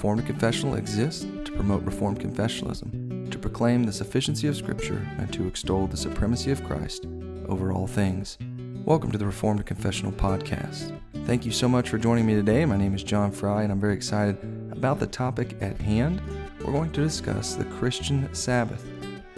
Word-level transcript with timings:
Reformed 0.00 0.24
Confessional 0.24 0.76
exists 0.76 1.26
to 1.44 1.52
promote 1.52 1.82
Reformed 1.82 2.20
confessionalism, 2.20 3.30
to 3.30 3.38
proclaim 3.38 3.84
the 3.84 3.92
sufficiency 3.92 4.48
of 4.48 4.56
Scripture, 4.56 5.06
and 5.18 5.30
to 5.30 5.46
extol 5.46 5.86
the 5.86 5.96
supremacy 5.98 6.50
of 6.50 6.64
Christ 6.64 7.04
over 7.46 7.70
all 7.70 7.86
things. 7.86 8.38
Welcome 8.86 9.12
to 9.12 9.18
the 9.18 9.26
Reformed 9.26 9.66
Confessional 9.66 10.12
Podcast. 10.12 10.98
Thank 11.26 11.44
you 11.44 11.52
so 11.52 11.68
much 11.68 11.90
for 11.90 11.98
joining 11.98 12.24
me 12.24 12.34
today. 12.34 12.64
My 12.64 12.78
name 12.78 12.94
is 12.94 13.02
John 13.02 13.30
Fry, 13.30 13.62
and 13.62 13.70
I'm 13.70 13.78
very 13.78 13.92
excited 13.92 14.38
about 14.72 15.00
the 15.00 15.06
topic 15.06 15.58
at 15.60 15.78
hand. 15.78 16.22
We're 16.64 16.72
going 16.72 16.92
to 16.92 17.02
discuss 17.02 17.54
the 17.54 17.66
Christian 17.66 18.34
Sabbath. 18.34 18.82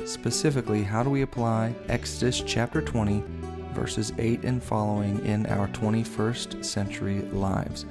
Specifically, 0.05 0.85
how 0.85 1.03
do 1.03 1.11
we 1.11 1.23
apply 1.23 1.75
Exodus 1.89 2.41
chapter 2.41 2.81
20, 2.81 3.25
verses 3.73 4.13
8 4.17 4.45
and 4.45 4.63
following 4.63 5.27
in 5.27 5.45
our 5.47 5.67
21st 5.67 6.65
century 6.65 7.23
lives? 7.33 7.85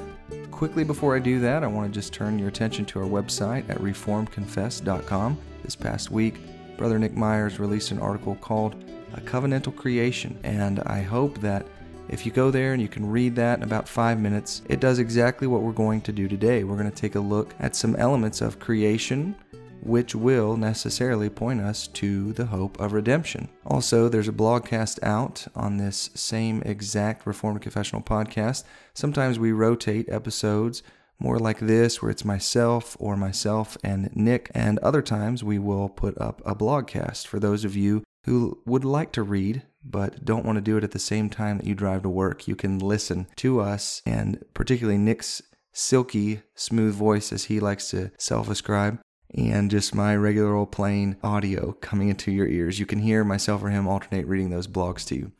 Quickly 0.62 0.84
before 0.84 1.16
I 1.16 1.20
do 1.20 1.40
that, 1.40 1.64
I 1.64 1.68
want 1.68 1.92
to 1.92 2.00
just 2.00 2.14
turn 2.14 2.38
your 2.38 2.48
attention 2.48 2.86
to 2.86 3.00
our 3.00 3.08
website 3.08 3.68
at 3.68 3.80
reformedconfess.com. 3.80 5.40
This 5.64 5.76
past 5.76 6.12
week, 6.12 6.36
Brother 6.78 7.00
Nick 7.00 7.16
Myers 7.16 7.60
released 7.60 7.90
an 7.90 7.98
article 7.98 8.36
called 8.36 8.76
A 9.16 9.22
Covenantal 9.22 9.76
Creation, 9.76 10.38
and 10.44 10.80
I 10.82 11.02
hope 11.02 11.40
that 11.40 11.66
if 12.10 12.28
you 12.28 12.32
go 12.32 12.52
there 12.52 12.74
and 12.74 12.82
you 12.82 12.88
can 12.88 13.10
read 13.10 13.36
that 13.38 13.58
in 13.58 13.64
about 13.64 13.90
five 13.90 14.20
minutes, 14.20 14.62
it 14.70 14.80
does 14.80 15.00
exactly 15.00 15.48
what 15.48 15.64
we're 15.64 15.72
going 15.72 16.00
to 16.02 16.12
do 16.12 16.28
today. 16.28 16.64
We're 16.64 16.78
going 16.78 16.92
to 16.92 16.96
take 16.96 17.16
a 17.16 17.20
look 17.20 17.56
at 17.60 17.76
some 17.76 17.96
elements 17.96 18.40
of 18.40 18.60
creation 18.60 19.36
which 19.82 20.16
will 20.16 20.58
necessarily 20.58 21.30
point 21.30 21.62
us 21.62 21.88
to 21.88 22.34
the 22.34 22.48
hope 22.48 22.80
of 22.80 22.94
redemption. 22.94 23.50
Also, 23.66 24.08
there's 24.08 24.28
a 24.28 24.34
blogcast 24.34 25.02
out 25.04 25.48
on 25.56 25.78
this 25.78 26.10
same 26.14 26.62
exact 26.64 27.26
Reformed 27.26 27.62
Confessional 27.62 28.02
podcast. 28.02 28.64
Sometimes 28.94 29.40
we 29.40 29.52
rotate 29.52 30.10
episodes 30.10 30.84
more 31.20 31.38
like 31.38 31.60
this, 31.60 32.02
where 32.02 32.10
it's 32.10 32.26
myself 32.26 32.98
or 33.00 33.16
myself 33.16 33.78
and 33.84 34.10
Nick, 34.16 34.50
and 34.56 34.80
other 34.80 35.02
times 35.02 35.44
we 35.44 35.60
will 35.60 35.88
put 35.88 36.18
up 36.20 36.42
a 36.46 36.56
blogcast 36.56 37.28
for 37.28 37.40
those 37.40 37.64
of 37.64 37.76
you 37.76 38.04
who 38.26 38.60
would 38.66 38.86
like 38.86 39.12
to 39.12 39.24
read 39.24 39.64
but 39.84 40.24
don't 40.24 40.46
want 40.46 40.58
to 40.58 40.62
do 40.62 40.78
it 40.78 40.84
at 40.84 40.92
the 40.92 41.00
same 41.00 41.30
time 41.30 41.58
that 41.58 41.66
you 41.66 41.76
drive 41.76 42.04
to 42.04 42.10
work. 42.10 42.48
You 42.48 42.56
can 42.56 42.80
listen 42.80 43.28
to 43.38 43.60
us, 43.60 44.02
and 44.06 44.44
particularly 44.54 44.98
Nick's 44.98 45.42
silky, 45.74 46.42
smooth 46.56 46.94
voice, 46.94 47.32
as 47.32 47.46
he 47.46 47.60
likes 47.60 47.90
to 47.92 48.12
self 48.18 48.50
ascribe, 48.50 49.00
and 49.34 49.72
just 49.72 49.96
my 49.96 50.16
regular 50.16 50.54
old 50.56 50.72
plain 50.72 51.18
audio 51.24 51.74
coming 51.74 52.10
into 52.10 52.32
your 52.32 52.48
ears. 52.48 52.80
You 52.80 52.86
can 52.86 53.00
hear 53.00 53.24
myself 53.24 53.64
or 53.64 53.70
him 53.70 53.88
alternate 53.88 54.28
reading 54.28 54.50
those 54.50 54.68
blogs 54.68 55.06
to 55.08 55.16
you. 55.16 55.32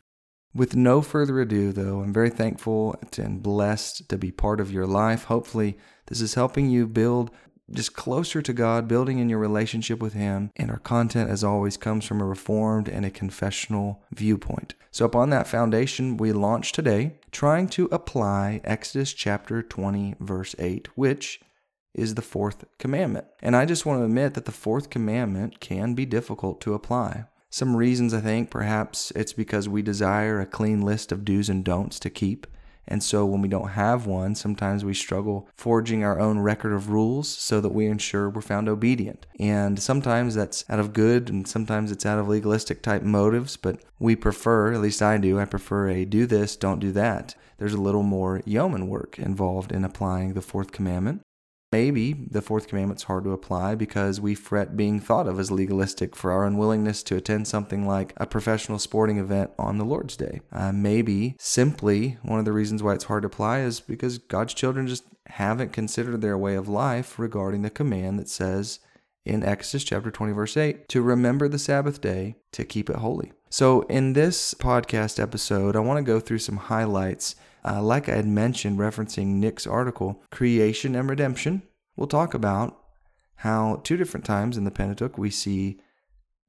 With 0.54 0.76
no 0.76 1.00
further 1.00 1.40
ado, 1.40 1.72
though, 1.72 2.00
I'm 2.00 2.12
very 2.12 2.28
thankful 2.28 2.94
and 3.16 3.42
blessed 3.42 4.08
to 4.10 4.18
be 4.18 4.30
part 4.30 4.60
of 4.60 4.70
your 4.70 4.86
life. 4.86 5.24
Hopefully, 5.24 5.78
this 6.06 6.20
is 6.20 6.34
helping 6.34 6.68
you 6.68 6.86
build 6.86 7.30
just 7.70 7.94
closer 7.94 8.42
to 8.42 8.52
God, 8.52 8.86
building 8.86 9.18
in 9.18 9.30
your 9.30 9.38
relationship 9.38 10.00
with 10.00 10.12
Him. 10.12 10.50
And 10.56 10.70
our 10.70 10.78
content, 10.78 11.30
as 11.30 11.42
always, 11.42 11.78
comes 11.78 12.04
from 12.04 12.20
a 12.20 12.26
reformed 12.26 12.88
and 12.88 13.06
a 13.06 13.10
confessional 13.10 14.02
viewpoint. 14.12 14.74
So, 14.90 15.06
upon 15.06 15.30
that 15.30 15.46
foundation, 15.46 16.18
we 16.18 16.32
launch 16.32 16.72
today 16.72 17.14
trying 17.30 17.68
to 17.68 17.88
apply 17.90 18.60
Exodus 18.62 19.14
chapter 19.14 19.62
20, 19.62 20.16
verse 20.20 20.54
8, 20.58 20.88
which 20.96 21.40
is 21.94 22.14
the 22.14 22.22
fourth 22.22 22.64
commandment. 22.78 23.26
And 23.40 23.54
I 23.54 23.64
just 23.64 23.84
want 23.84 24.00
to 24.00 24.04
admit 24.04 24.34
that 24.34 24.44
the 24.44 24.52
fourth 24.52 24.90
commandment 24.90 25.60
can 25.60 25.94
be 25.94 26.06
difficult 26.06 26.60
to 26.62 26.74
apply. 26.74 27.24
Some 27.50 27.76
reasons 27.76 28.14
I 28.14 28.20
think 28.20 28.50
perhaps 28.50 29.12
it's 29.14 29.34
because 29.34 29.68
we 29.68 29.82
desire 29.82 30.40
a 30.40 30.46
clean 30.46 30.80
list 30.80 31.12
of 31.12 31.24
do's 31.24 31.50
and 31.50 31.62
don'ts 31.62 32.00
to 32.00 32.08
keep. 32.08 32.46
And 32.88 33.02
so 33.02 33.24
when 33.26 33.42
we 33.42 33.48
don't 33.48 33.70
have 33.70 34.06
one, 34.06 34.34
sometimes 34.34 34.84
we 34.84 34.94
struggle 34.94 35.48
forging 35.54 36.02
our 36.02 36.18
own 36.18 36.40
record 36.40 36.72
of 36.72 36.88
rules 36.88 37.28
so 37.28 37.60
that 37.60 37.68
we 37.74 37.86
ensure 37.86 38.28
we're 38.28 38.40
found 38.40 38.68
obedient. 38.68 39.26
And 39.38 39.80
sometimes 39.80 40.34
that's 40.34 40.64
out 40.68 40.80
of 40.80 40.92
good 40.92 41.28
and 41.28 41.46
sometimes 41.46 41.92
it's 41.92 42.06
out 42.06 42.18
of 42.18 42.26
legalistic 42.26 42.82
type 42.82 43.02
motives, 43.02 43.56
but 43.56 43.80
we 43.98 44.16
prefer, 44.16 44.72
at 44.72 44.80
least 44.80 45.02
I 45.02 45.18
do, 45.18 45.38
I 45.38 45.44
prefer 45.44 45.90
a 45.90 46.04
do 46.04 46.26
this, 46.26 46.56
don't 46.56 46.80
do 46.80 46.90
that. 46.92 47.36
There's 47.58 47.74
a 47.74 47.80
little 47.80 48.02
more 48.02 48.42
yeoman 48.44 48.88
work 48.88 49.18
involved 49.18 49.70
in 49.70 49.84
applying 49.84 50.34
the 50.34 50.42
fourth 50.42 50.72
commandment. 50.72 51.22
Maybe 51.72 52.12
the 52.12 52.42
fourth 52.42 52.68
commandment's 52.68 53.04
hard 53.04 53.24
to 53.24 53.32
apply 53.32 53.74
because 53.76 54.20
we 54.20 54.34
fret 54.34 54.76
being 54.76 55.00
thought 55.00 55.26
of 55.26 55.40
as 55.40 55.50
legalistic 55.50 56.14
for 56.14 56.30
our 56.30 56.44
unwillingness 56.44 57.02
to 57.04 57.16
attend 57.16 57.48
something 57.48 57.86
like 57.86 58.12
a 58.18 58.26
professional 58.26 58.78
sporting 58.78 59.16
event 59.16 59.52
on 59.58 59.78
the 59.78 59.84
Lord's 59.86 60.14
Day. 60.14 60.42
Uh, 60.52 60.70
maybe 60.70 61.34
simply 61.38 62.18
one 62.22 62.38
of 62.38 62.44
the 62.44 62.52
reasons 62.52 62.82
why 62.82 62.92
it's 62.92 63.04
hard 63.04 63.22
to 63.22 63.28
apply 63.28 63.60
is 63.60 63.80
because 63.80 64.18
God's 64.18 64.52
children 64.52 64.86
just 64.86 65.04
haven't 65.26 65.72
considered 65.72 66.20
their 66.20 66.36
way 66.36 66.56
of 66.56 66.68
life 66.68 67.18
regarding 67.18 67.62
the 67.62 67.70
command 67.70 68.18
that 68.18 68.28
says 68.28 68.78
in 69.24 69.42
Exodus 69.42 69.84
chapter 69.84 70.10
20, 70.10 70.32
verse 70.32 70.56
8, 70.56 70.88
to 70.88 71.00
remember 71.00 71.48
the 71.48 71.58
Sabbath 71.58 72.00
day 72.00 72.36
to 72.52 72.64
keep 72.64 72.90
it 72.90 72.96
holy. 72.96 73.32
So, 73.48 73.82
in 73.82 74.14
this 74.14 74.54
podcast 74.54 75.20
episode, 75.20 75.76
I 75.76 75.80
want 75.80 75.98
to 75.98 76.02
go 76.02 76.20
through 76.20 76.38
some 76.38 76.56
highlights 76.56 77.36
uh, 77.64 77.82
like 77.82 78.08
I 78.08 78.16
had 78.16 78.26
mentioned, 78.26 78.78
referencing 78.78 79.34
Nick's 79.34 79.66
article, 79.66 80.22
Creation 80.30 80.94
and 80.94 81.08
Redemption, 81.08 81.62
we'll 81.96 82.08
talk 82.08 82.34
about 82.34 82.78
how 83.36 83.80
two 83.84 83.96
different 83.96 84.26
times 84.26 84.56
in 84.56 84.64
the 84.64 84.70
Pentateuch 84.70 85.18
we 85.18 85.30
see 85.30 85.80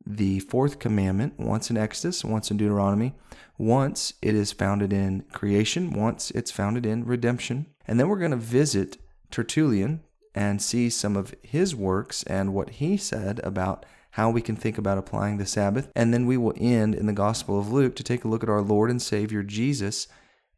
the 0.06 0.40
fourth 0.40 0.80
commandment, 0.80 1.40
once 1.40 1.70
in 1.70 1.78
Exodus, 1.78 2.26
once 2.26 2.52
in 2.52 2.58
Deuteronomy. 2.58 3.14
Once 3.58 4.14
it 4.22 4.36
is 4.36 4.52
founded 4.52 4.92
in 4.92 5.22
creation, 5.32 5.92
once 5.92 6.32
it's 6.32 6.52
founded 6.52 6.86
in 6.86 7.06
redemption. 7.06 7.68
And 7.88 8.00
then 8.00 8.10
we're 8.10 8.20
going 8.20 8.32
to 8.32 8.38
visit 8.38 8.98
Tertullian 9.32 10.02
and 10.36 10.62
see 10.62 10.90
some 10.90 11.16
of 11.16 11.34
his 11.44 11.76
works 11.76 12.24
and 12.24 12.54
what 12.54 12.72
he 12.72 12.98
said 12.98 13.40
about 13.44 13.86
how 14.12 14.30
we 14.30 14.42
can 14.42 14.56
think 14.56 14.78
about 14.78 14.98
applying 14.98 15.38
the 15.38 15.46
Sabbath. 15.46 15.92
And 15.96 16.14
then 16.14 16.26
we 16.26 16.38
will 16.38 16.54
end 16.58 16.96
in 16.96 17.06
the 17.06 17.14
Gospel 17.14 17.60
of 17.60 17.72
Luke 17.72 17.96
to 17.96 18.04
take 18.04 18.24
a 18.24 18.28
look 18.28 18.44
at 18.44 18.50
our 18.50 18.62
Lord 18.62 18.92
and 18.92 19.02
Savior 19.02 19.44
Jesus 19.44 20.08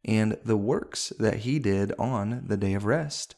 and 0.06 0.38
the 0.44 0.56
works 0.56 1.12
that 1.18 1.38
he 1.38 1.58
did 1.58 1.92
on 1.98 2.44
the 2.46 2.56
day 2.56 2.74
of 2.74 2.86
rest. 2.86 3.34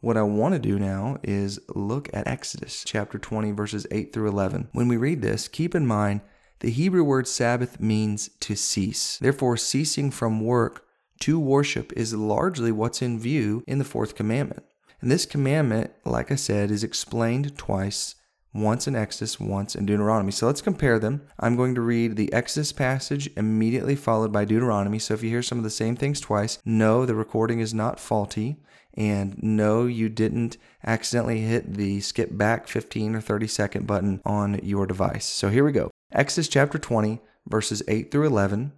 What 0.00 0.16
I 0.16 0.22
want 0.22 0.54
to 0.54 0.60
do 0.60 0.78
now 0.78 1.18
is 1.22 1.58
look 1.74 2.08
at 2.14 2.28
Exodus 2.28 2.84
chapter 2.86 3.18
20, 3.18 3.50
verses 3.52 3.86
8 3.90 4.12
through 4.12 4.28
11. 4.28 4.68
When 4.72 4.88
we 4.88 4.96
read 4.96 5.22
this, 5.22 5.48
keep 5.48 5.74
in 5.74 5.86
mind 5.86 6.20
the 6.60 6.70
Hebrew 6.70 7.04
word 7.04 7.26
Sabbath 7.26 7.80
means 7.80 8.28
to 8.40 8.54
cease. 8.54 9.18
Therefore, 9.18 9.56
ceasing 9.56 10.10
from 10.10 10.44
work 10.44 10.84
to 11.20 11.38
worship 11.38 11.92
is 11.94 12.14
largely 12.14 12.72
what's 12.72 13.02
in 13.02 13.18
view 13.18 13.64
in 13.66 13.78
the 13.78 13.84
fourth 13.84 14.14
commandment. 14.14 14.64
And 15.00 15.10
this 15.10 15.26
commandment, 15.26 15.92
like 16.04 16.30
I 16.30 16.34
said, 16.34 16.70
is 16.70 16.84
explained 16.84 17.56
twice 17.56 18.14
once 18.52 18.88
in 18.88 18.96
Exodus, 18.96 19.38
once 19.38 19.74
in 19.74 19.86
Deuteronomy. 19.86 20.32
So 20.32 20.46
let's 20.46 20.60
compare 20.60 20.98
them. 20.98 21.22
I'm 21.38 21.56
going 21.56 21.74
to 21.74 21.80
read 21.80 22.16
the 22.16 22.32
Exodus 22.32 22.72
passage 22.72 23.30
immediately 23.36 23.94
followed 23.94 24.32
by 24.32 24.44
Deuteronomy. 24.44 24.98
So 24.98 25.14
if 25.14 25.22
you 25.22 25.30
hear 25.30 25.42
some 25.42 25.58
of 25.58 25.64
the 25.64 25.70
same 25.70 25.96
things 25.96 26.20
twice, 26.20 26.58
no, 26.64 27.06
the 27.06 27.14
recording 27.14 27.60
is 27.60 27.72
not 27.72 28.00
faulty. 28.00 28.56
And 28.94 29.40
no, 29.40 29.86
you 29.86 30.08
didn't 30.08 30.56
accidentally 30.84 31.40
hit 31.40 31.74
the 31.74 32.00
skip 32.00 32.36
back 32.36 32.66
15 32.66 33.14
or 33.14 33.20
30 33.20 33.46
second 33.46 33.86
button 33.86 34.20
on 34.24 34.58
your 34.64 34.86
device. 34.86 35.26
So 35.26 35.48
here 35.48 35.64
we 35.64 35.72
go. 35.72 35.90
Exodus 36.12 36.48
chapter 36.48 36.76
20, 36.76 37.20
verses 37.46 37.84
8 37.86 38.10
through 38.10 38.26
11, 38.26 38.72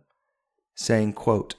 saying, 0.75 1.15
quote, 1.15 1.55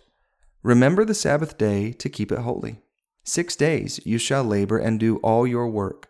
Remember 0.61 1.03
the 1.03 1.15
Sabbath 1.15 1.57
day 1.57 1.91
to 1.93 2.09
keep 2.09 2.31
it 2.31 2.39
holy. 2.39 2.81
Six 3.25 3.55
days 3.55 3.99
you 4.05 4.17
shall 4.17 4.43
labor 4.43 4.77
and 4.77 4.99
do 4.99 5.17
all 5.17 5.47
your 5.47 5.67
work 5.67 6.09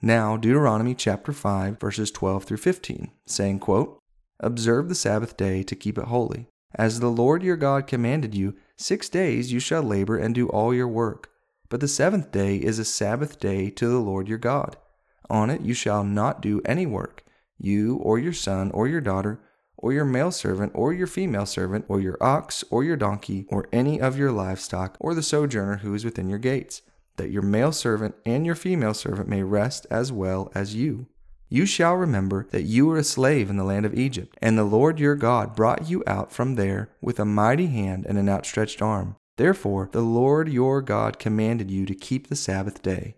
Now, 0.00 0.36
Deuteronomy 0.36 0.94
chapter 0.94 1.32
5, 1.32 1.80
verses 1.80 2.12
12 2.12 2.44
through 2.44 2.58
15, 2.58 3.10
saying, 3.26 3.58
quote, 3.58 3.98
Observe 4.38 4.88
the 4.88 4.94
Sabbath 4.94 5.36
day 5.36 5.64
to 5.64 5.74
keep 5.74 5.98
it 5.98 6.04
holy. 6.04 6.46
As 6.76 7.00
the 7.00 7.10
Lord 7.10 7.42
your 7.42 7.56
God 7.56 7.88
commanded 7.88 8.32
you, 8.32 8.54
six 8.76 9.08
days 9.08 9.52
you 9.52 9.58
shall 9.58 9.82
labor 9.82 10.16
and 10.16 10.36
do 10.36 10.48
all 10.50 10.72
your 10.72 10.86
work. 10.86 11.30
But 11.68 11.80
the 11.80 11.88
seventh 11.88 12.30
day 12.30 12.58
is 12.58 12.78
a 12.78 12.84
Sabbath 12.84 13.40
day 13.40 13.70
to 13.70 13.88
the 13.88 13.98
Lord 13.98 14.28
your 14.28 14.38
God. 14.38 14.76
On 15.28 15.50
it 15.50 15.62
you 15.62 15.74
shall 15.74 16.04
not 16.04 16.40
do 16.40 16.62
any 16.64 16.86
work, 16.86 17.24
you 17.58 17.96
or 17.96 18.20
your 18.20 18.32
son 18.32 18.70
or 18.70 18.86
your 18.86 19.00
daughter, 19.00 19.40
or 19.76 19.92
your 19.92 20.04
male 20.04 20.30
servant 20.30 20.70
or 20.76 20.92
your 20.92 21.08
female 21.08 21.46
servant, 21.46 21.84
or 21.88 22.00
your 22.00 22.16
ox 22.20 22.62
or 22.70 22.84
your 22.84 22.96
donkey, 22.96 23.46
or 23.48 23.66
any 23.72 24.00
of 24.00 24.16
your 24.16 24.30
livestock, 24.30 24.96
or 25.00 25.12
the 25.12 25.22
sojourner 25.24 25.78
who 25.78 25.92
is 25.92 26.04
within 26.04 26.28
your 26.28 26.38
gates 26.38 26.82
that 27.18 27.30
your 27.30 27.42
male 27.42 27.72
servant 27.72 28.14
and 28.24 28.46
your 28.46 28.54
female 28.54 28.94
servant 28.94 29.28
may 29.28 29.42
rest 29.42 29.86
as 29.90 30.10
well 30.10 30.50
as 30.54 30.74
you. 30.74 31.06
You 31.50 31.66
shall 31.66 31.94
remember 31.94 32.46
that 32.50 32.62
you 32.62 32.86
were 32.86 32.98
a 32.98 33.04
slave 33.04 33.48
in 33.48 33.56
the 33.56 33.64
land 33.64 33.86
of 33.86 33.94
Egypt, 33.94 34.36
and 34.42 34.58
the 34.58 34.64
Lord 34.64 34.98
your 34.98 35.14
God 35.14 35.54
brought 35.54 35.88
you 35.88 36.02
out 36.06 36.32
from 36.32 36.56
there 36.56 36.90
with 37.00 37.18
a 37.18 37.24
mighty 37.24 37.66
hand 37.66 38.04
and 38.06 38.18
an 38.18 38.28
outstretched 38.28 38.82
arm. 38.82 39.16
Therefore, 39.38 39.88
the 39.92 40.02
Lord 40.02 40.48
your 40.48 40.82
God 40.82 41.18
commanded 41.18 41.70
you 41.70 41.86
to 41.86 41.94
keep 41.94 42.26
the 42.26 42.36
Sabbath 42.36 42.82
day. 42.82 43.14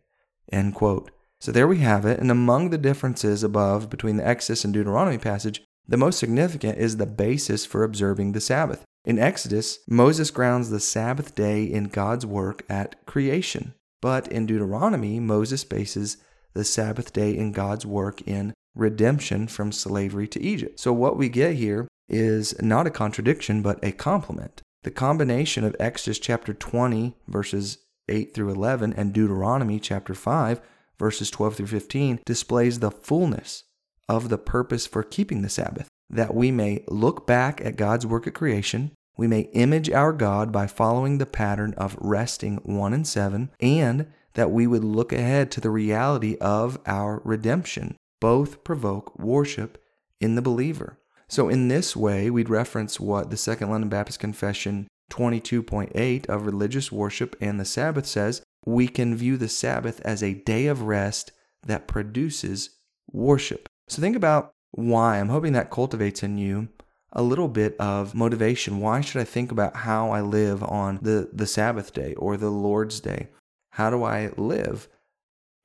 So 0.53 1.51
there 1.53 1.67
we 1.67 1.79
have 1.79 2.05
it. 2.05 2.21
And 2.21 2.31
among 2.31 2.71
the 2.71 2.79
differences 2.79 3.43
above 3.43 3.89
between 3.89 4.17
the 4.17 4.27
Exodus 4.27 4.65
and 4.65 4.75
Deuteronomy 4.75 5.19
passage, 5.19 5.63
the 5.89 5.97
most 5.97 6.19
significant 6.19 6.79
is 6.79 6.99
the 6.99 7.07
basis 7.07 7.65
for 7.65 7.83
observing 7.83 8.33
the 8.33 8.41
Sabbath. 8.41 8.85
In 9.05 9.19
Exodus, 9.19 9.79
Moses 9.89 10.31
grounds 10.31 10.69
the 10.71 10.79
Sabbath 10.79 11.35
day 11.35 11.65
in 11.65 11.85
God's 11.85 12.27
work 12.27 12.65
at 12.69 13.07
creation. 13.07 13.75
But 14.01 14.29
in 14.29 14.47
Deuteronomy, 14.47 15.21
Moses 15.21 15.65
bases 15.65 16.17
the 16.55 16.65
Sabbath 16.65 17.13
day 17.13 17.37
in 17.37 17.53
God's 17.53 17.87
work 17.87 18.23
in 18.23 18.55
redemption 18.75 19.47
from 19.47 19.73
slavery 19.73 20.27
to 20.29 20.43
Egypt. 20.43 20.81
So 20.81 20.93
what 20.93 21.17
we 21.17 21.29
get 21.29 21.57
here 21.57 21.87
is 22.09 22.61
not 22.61 22.87
a 22.87 22.91
contradiction, 22.91 23.63
but 23.63 23.79
a 23.85 23.93
complement. 23.93 24.63
The 24.83 24.91
combination 24.91 25.65
of 25.65 25.77
Exodus 25.79 26.19
chapter 26.19 26.55
20, 26.55 27.15
verses 27.29 27.79
8 28.09 28.35
through 28.35 28.51
11, 28.51 28.95
and 28.95 29.13
Deuteronomy 29.13 29.79
chapter 29.79 30.15
5, 30.15 30.61
verses 30.99 31.31
12 31.31 31.57
through 31.57 31.67
15, 31.67 32.21
displays 32.25 32.79
the 32.79 32.91
fullness 32.91 33.65
of 34.09 34.29
the 34.29 34.39
purpose 34.39 34.87
for 34.87 35.03
keeping 35.03 35.43
the 35.43 35.49
Sabbath, 35.49 35.89
that 36.09 36.35
we 36.35 36.51
may 36.51 36.85
look 36.89 37.27
back 37.27 37.61
at 37.65 37.77
God's 37.77 38.07
work 38.07 38.27
at 38.27 38.35
creation, 38.35 38.93
we 39.17 39.27
may 39.27 39.43
image 39.53 39.91
our 39.91 40.13
God 40.13 40.51
by 40.51 40.67
following 40.67 41.19
the 41.19 41.27
pattern 41.27 41.75
of 41.77 41.97
resting 42.01 42.57
1 42.65 42.93
and 42.93 43.07
7, 43.07 43.51
and 43.61 44.07
that 44.35 44.51
we 44.51 44.67
would 44.67 44.85
look 44.85 45.13
ahead 45.13 45.51
to 45.51 45.61
the 45.61 45.71
reality 45.71 46.37
of 46.41 46.79
our 46.87 47.21
redemption. 47.25 47.97
Both 48.21 48.65
provoke 48.65 49.19
worship 49.19 49.83
in 50.21 50.35
the 50.35 50.43
believer. 50.43 50.99
So, 51.29 51.49
in 51.49 51.69
this 51.69 51.95
way, 51.95 52.31
we'd 52.31 52.49
reference 52.49 52.99
what 52.99 53.31
the 53.31 53.37
Second 53.37 53.71
London 53.71 53.89
Baptist 53.89 54.19
Confession 54.19 54.89
22.8 55.11 56.27
of 56.27 56.47
religious 56.47 56.91
worship 56.91 57.37
and 57.41 57.59
the 57.59 57.65
Sabbath 57.65 58.07
says 58.07 58.43
we 58.67 58.89
can 58.89 59.17
view 59.17 59.37
the 59.37 59.49
Sabbath 59.49 60.01
as 60.01 60.23
a 60.23 60.35
day 60.35 60.67
of 60.67 60.83
rest 60.83 61.33
that 61.67 61.89
produces 61.89 62.71
worship. 63.11 63.69
So, 63.89 64.01
think 64.01 64.17
about 64.17 64.51
why. 64.73 65.19
I'm 65.19 65.29
hoping 65.29 65.53
that 65.53 65.71
cultivates 65.71 66.23
in 66.23 66.39
you 66.39 66.69
a 67.13 67.23
little 67.23 67.49
bit 67.49 67.77
of 67.79 68.15
motivation. 68.15 68.81
Why 68.81 69.01
should 69.01 69.21
I 69.21 69.25
think 69.25 69.51
about 69.51 69.77
how 69.77 70.11
I 70.11 70.21
live 70.21 70.63
on 70.63 70.99
the, 71.03 71.29
the 71.33 71.47
Sabbath 71.47 71.93
day 71.93 72.15
or 72.15 72.37
the 72.37 72.51
Lord's 72.51 73.01
day? 73.01 73.29
How 73.71 73.91
do 73.91 74.05
I 74.05 74.31
live? 74.37 74.89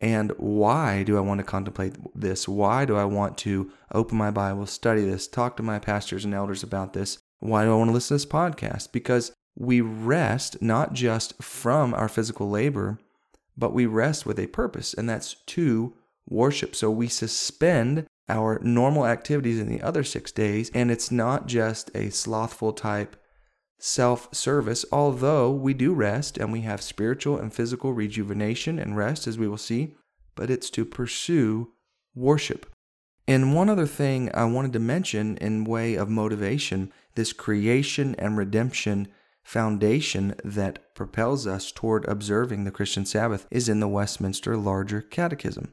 And 0.02 0.32
why 0.38 1.04
do 1.04 1.18
I 1.18 1.22
want 1.22 1.40
to 1.40 1.46
contemplate 1.46 1.96
this? 2.14 2.48
Why 2.48 2.86
do 2.86 2.96
I 2.96 3.06
want 3.06 3.38
to 3.40 3.72
open 3.94 4.18
my 4.18 4.32
Bible, 4.32 4.66
study 4.66 5.06
this, 5.06 5.28
talk 5.28 5.58
to 5.58 5.64
my 5.64 5.80
pastors 5.80 6.26
and 6.26 6.34
elders 6.34 6.64
about 6.64 6.94
this? 6.94 7.18
Why 7.40 7.64
do 7.64 7.74
I 7.74 7.78
want 7.78 7.90
to 7.90 7.94
listen 7.94 8.18
to 8.18 8.24
this 8.24 8.32
podcast? 8.32 8.92
Because 8.92 9.32
we 9.56 9.82
rest 9.82 10.62
not 10.62 10.94
just 10.94 11.42
from 11.42 11.94
our 11.94 12.10
physical 12.10 12.50
labor, 12.50 13.00
but 13.58 13.74
we 13.74 13.86
rest 13.86 14.26
with 14.26 14.38
a 14.40 14.48
purpose, 14.48 14.94
and 14.94 15.10
that's 15.10 15.36
to 15.46 15.94
worship. 16.28 16.76
So 16.76 16.92
we 16.92 17.08
suspend 17.08 18.06
our 18.28 18.60
normal 18.64 19.06
activities 19.06 19.60
in 19.60 19.70
the 19.70 19.82
other 19.82 20.04
six 20.04 20.32
days, 20.32 20.72
and 20.74 20.90
it's 20.90 21.12
not 21.12 21.48
just 21.48 21.92
a 21.96 22.10
slothful 22.10 22.74
type 22.74 23.16
self 23.78 24.34
service, 24.34 24.86
although 24.92 25.52
we 25.52 25.74
do 25.74 25.94
rest 25.94 26.38
and 26.38 26.52
we 26.52 26.62
have 26.62 26.82
spiritual 26.82 27.38
and 27.38 27.54
physical 27.54 27.94
rejuvenation 27.94 28.80
and 28.80 28.98
rest, 28.98 29.28
as 29.28 29.38
we 29.38 29.48
will 29.48 29.58
see, 29.58 29.96
but 30.36 30.50
it's 30.50 30.70
to 30.72 30.86
pursue 30.86 31.72
worship. 32.16 32.66
And 33.28 33.56
one 33.56 33.70
other 33.70 33.88
thing 33.88 34.30
I 34.34 34.46
wanted 34.46 34.74
to 34.74 34.80
mention 34.80 35.38
in 35.38 35.64
way 35.64 35.96
of 35.96 36.10
motivation 36.10 36.92
this 37.16 37.34
creation 37.34 38.16
and 38.16 38.38
redemption 38.38 39.08
foundation 39.44 40.36
that 40.44 40.94
propels 40.96 41.48
us 41.48 41.72
toward 41.72 42.06
observing 42.08 42.64
the 42.64 42.72
Christian 42.72 43.06
Sabbath 43.06 43.48
is 43.50 43.70
in 43.70 43.80
the 43.80 43.88
Westminster 43.88 44.58
Larger 44.58 45.02
Catechism. 45.02 45.72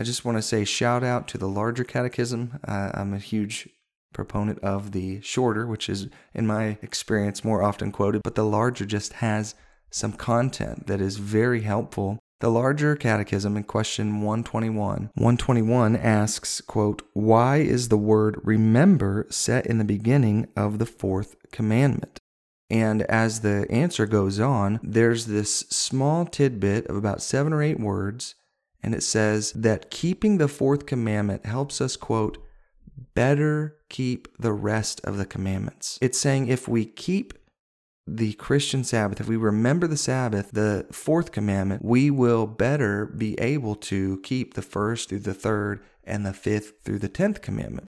I 0.00 0.02
just 0.02 0.24
want 0.24 0.38
to 0.38 0.42
say 0.42 0.64
shout 0.64 1.04
out 1.04 1.28
to 1.28 1.36
the 1.36 1.46
Larger 1.46 1.84
Catechism. 1.84 2.58
Uh, 2.66 2.90
I'm 2.94 3.12
a 3.12 3.18
huge 3.18 3.68
proponent 4.14 4.58
of 4.60 4.92
the 4.92 5.20
shorter, 5.20 5.66
which 5.66 5.90
is, 5.90 6.08
in 6.32 6.46
my 6.46 6.78
experience, 6.80 7.44
more 7.44 7.62
often 7.62 7.92
quoted, 7.92 8.22
but 8.24 8.34
the 8.34 8.46
larger 8.46 8.86
just 8.86 9.12
has 9.14 9.54
some 9.90 10.14
content 10.14 10.86
that 10.86 11.02
is 11.02 11.18
very 11.18 11.60
helpful. 11.60 12.18
The 12.40 12.48
larger 12.48 12.96
catechism 12.96 13.58
in 13.58 13.64
question 13.64 14.22
121. 14.22 15.10
121 15.12 15.96
asks, 15.96 16.62
quote, 16.62 17.02
Why 17.12 17.58
is 17.58 17.90
the 17.90 17.98
word 17.98 18.40
remember 18.42 19.26
set 19.28 19.66
in 19.66 19.76
the 19.76 19.84
beginning 19.84 20.48
of 20.56 20.78
the 20.78 20.86
fourth 20.86 21.36
commandment? 21.52 22.18
And 22.70 23.02
as 23.02 23.40
the 23.40 23.66
answer 23.68 24.06
goes 24.06 24.40
on, 24.40 24.80
there's 24.82 25.26
this 25.26 25.58
small 25.68 26.24
tidbit 26.24 26.86
of 26.86 26.96
about 26.96 27.20
seven 27.20 27.52
or 27.52 27.62
eight 27.62 27.78
words, 27.78 28.34
and 28.82 28.94
it 28.94 29.02
says 29.02 29.52
that 29.52 29.90
keeping 29.90 30.38
the 30.38 30.48
fourth 30.48 30.86
commandment 30.86 31.46
helps 31.46 31.80
us, 31.80 31.96
quote, 31.96 32.38
better 33.14 33.76
keep 33.88 34.28
the 34.38 34.52
rest 34.52 35.00
of 35.04 35.16
the 35.16 35.26
commandments. 35.26 35.98
It's 36.00 36.18
saying 36.18 36.48
if 36.48 36.68
we 36.68 36.84
keep 36.84 37.34
the 38.06 38.32
Christian 38.34 38.82
Sabbath, 38.82 39.20
if 39.20 39.28
we 39.28 39.36
remember 39.36 39.86
the 39.86 39.96
Sabbath, 39.96 40.50
the 40.52 40.86
fourth 40.90 41.32
commandment, 41.32 41.84
we 41.84 42.10
will 42.10 42.46
better 42.46 43.06
be 43.06 43.38
able 43.38 43.76
to 43.76 44.18
keep 44.22 44.54
the 44.54 44.62
first 44.62 45.08
through 45.08 45.20
the 45.20 45.34
third 45.34 45.82
and 46.04 46.26
the 46.26 46.32
fifth 46.32 46.82
through 46.84 46.98
the 46.98 47.08
tenth 47.08 47.40
commandment. 47.40 47.86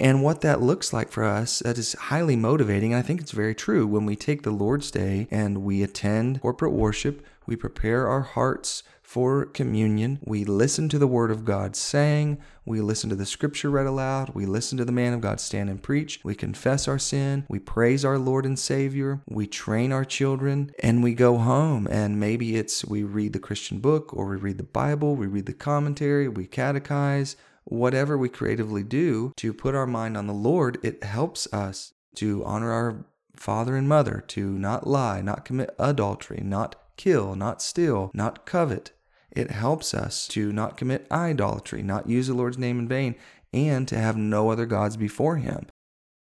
And 0.00 0.22
what 0.22 0.42
that 0.42 0.62
looks 0.62 0.92
like 0.92 1.10
for 1.10 1.24
us, 1.24 1.58
that 1.58 1.76
is 1.76 1.94
highly 1.94 2.36
motivating. 2.36 2.92
And 2.92 3.00
I 3.00 3.02
think 3.02 3.20
it's 3.20 3.32
very 3.32 3.54
true. 3.54 3.84
When 3.86 4.06
we 4.06 4.14
take 4.14 4.42
the 4.42 4.52
Lord's 4.52 4.92
Day 4.92 5.26
and 5.30 5.58
we 5.58 5.82
attend 5.82 6.40
corporate 6.40 6.72
worship, 6.72 7.26
we 7.46 7.56
prepare 7.56 8.06
our 8.06 8.20
hearts 8.20 8.84
for 9.08 9.46
communion. 9.46 10.18
We 10.22 10.44
listen 10.44 10.90
to 10.90 10.98
the 10.98 11.06
Word 11.06 11.30
of 11.30 11.46
God 11.46 11.74
sang. 11.74 12.36
We 12.66 12.82
listen 12.82 13.08
to 13.08 13.16
the 13.16 13.24
Scripture 13.24 13.70
read 13.70 13.86
aloud. 13.86 14.34
We 14.34 14.44
listen 14.44 14.76
to 14.76 14.84
the 14.84 14.92
man 14.92 15.14
of 15.14 15.22
God 15.22 15.40
stand 15.40 15.70
and 15.70 15.82
preach. 15.82 16.20
We 16.22 16.34
confess 16.34 16.86
our 16.86 16.98
sin. 16.98 17.46
We 17.48 17.58
praise 17.58 18.04
our 18.04 18.18
Lord 18.18 18.44
and 18.44 18.58
Savior. 18.58 19.22
We 19.26 19.46
train 19.46 19.92
our 19.92 20.04
children. 20.04 20.72
And 20.80 21.02
we 21.02 21.14
go 21.14 21.38
home. 21.38 21.88
And 21.90 22.20
maybe 22.20 22.56
it's 22.56 22.84
we 22.84 23.02
read 23.02 23.32
the 23.32 23.38
Christian 23.38 23.80
book 23.80 24.12
or 24.12 24.26
we 24.26 24.36
read 24.36 24.58
the 24.58 24.64
Bible. 24.64 25.16
We 25.16 25.26
read 25.26 25.46
the 25.46 25.54
commentary. 25.54 26.28
We 26.28 26.46
catechize. 26.46 27.34
Whatever 27.64 28.18
we 28.18 28.28
creatively 28.28 28.82
do 28.82 29.32
to 29.38 29.54
put 29.54 29.74
our 29.74 29.86
mind 29.86 30.18
on 30.18 30.26
the 30.26 30.34
Lord, 30.34 30.76
it 30.82 31.02
helps 31.02 31.50
us 31.50 31.94
to 32.16 32.44
honor 32.44 32.70
our 32.70 33.06
father 33.34 33.74
and 33.74 33.88
mother, 33.88 34.22
to 34.28 34.50
not 34.58 34.86
lie, 34.86 35.22
not 35.22 35.46
commit 35.46 35.74
adultery, 35.78 36.42
not 36.42 36.76
kill, 36.98 37.34
not 37.34 37.62
steal, 37.62 38.10
not 38.12 38.44
covet, 38.44 38.90
it 39.30 39.50
helps 39.50 39.94
us 39.94 40.26
to 40.28 40.52
not 40.52 40.76
commit 40.76 41.06
idolatry, 41.10 41.82
not 41.82 42.08
use 42.08 42.26
the 42.26 42.34
Lord's 42.34 42.58
name 42.58 42.78
in 42.78 42.88
vain, 42.88 43.14
and 43.52 43.86
to 43.88 43.98
have 43.98 44.16
no 44.16 44.50
other 44.50 44.66
gods 44.66 44.96
before 44.96 45.36
Him. 45.36 45.66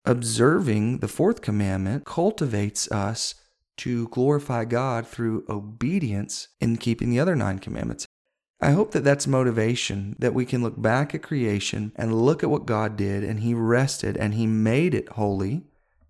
Observing 0.06 1.00
the 1.00 1.08
fourth 1.08 1.42
commandment 1.42 2.06
cultivates 2.06 2.90
us 2.92 3.36
to 3.78 4.08
glorify 4.10 4.66
God 4.66 5.08
through 5.08 5.46
obedience 5.50 6.50
in 6.60 6.78
keeping 6.78 7.10
the 7.10 7.20
other 7.20 7.36
nine 7.36 7.60
commandments. 7.60 8.06
I 8.62 8.72
hope 8.72 8.92
that 8.92 9.06
that's 9.06 9.26
motivation, 9.26 10.16
that 10.20 10.34
we 10.34 10.46
can 10.46 10.62
look 10.62 10.82
back 10.82 11.16
at 11.16 11.24
creation 11.24 11.94
and 11.96 12.26
look 12.26 12.44
at 12.44 12.50
what 12.50 12.66
God 12.66 12.98
did, 12.98 13.24
and 13.24 13.40
He 13.40 13.54
rested 13.54 14.18
and 14.18 14.34
He 14.34 14.48
made 14.48 14.94
it 14.94 15.10
holy. 15.10 15.64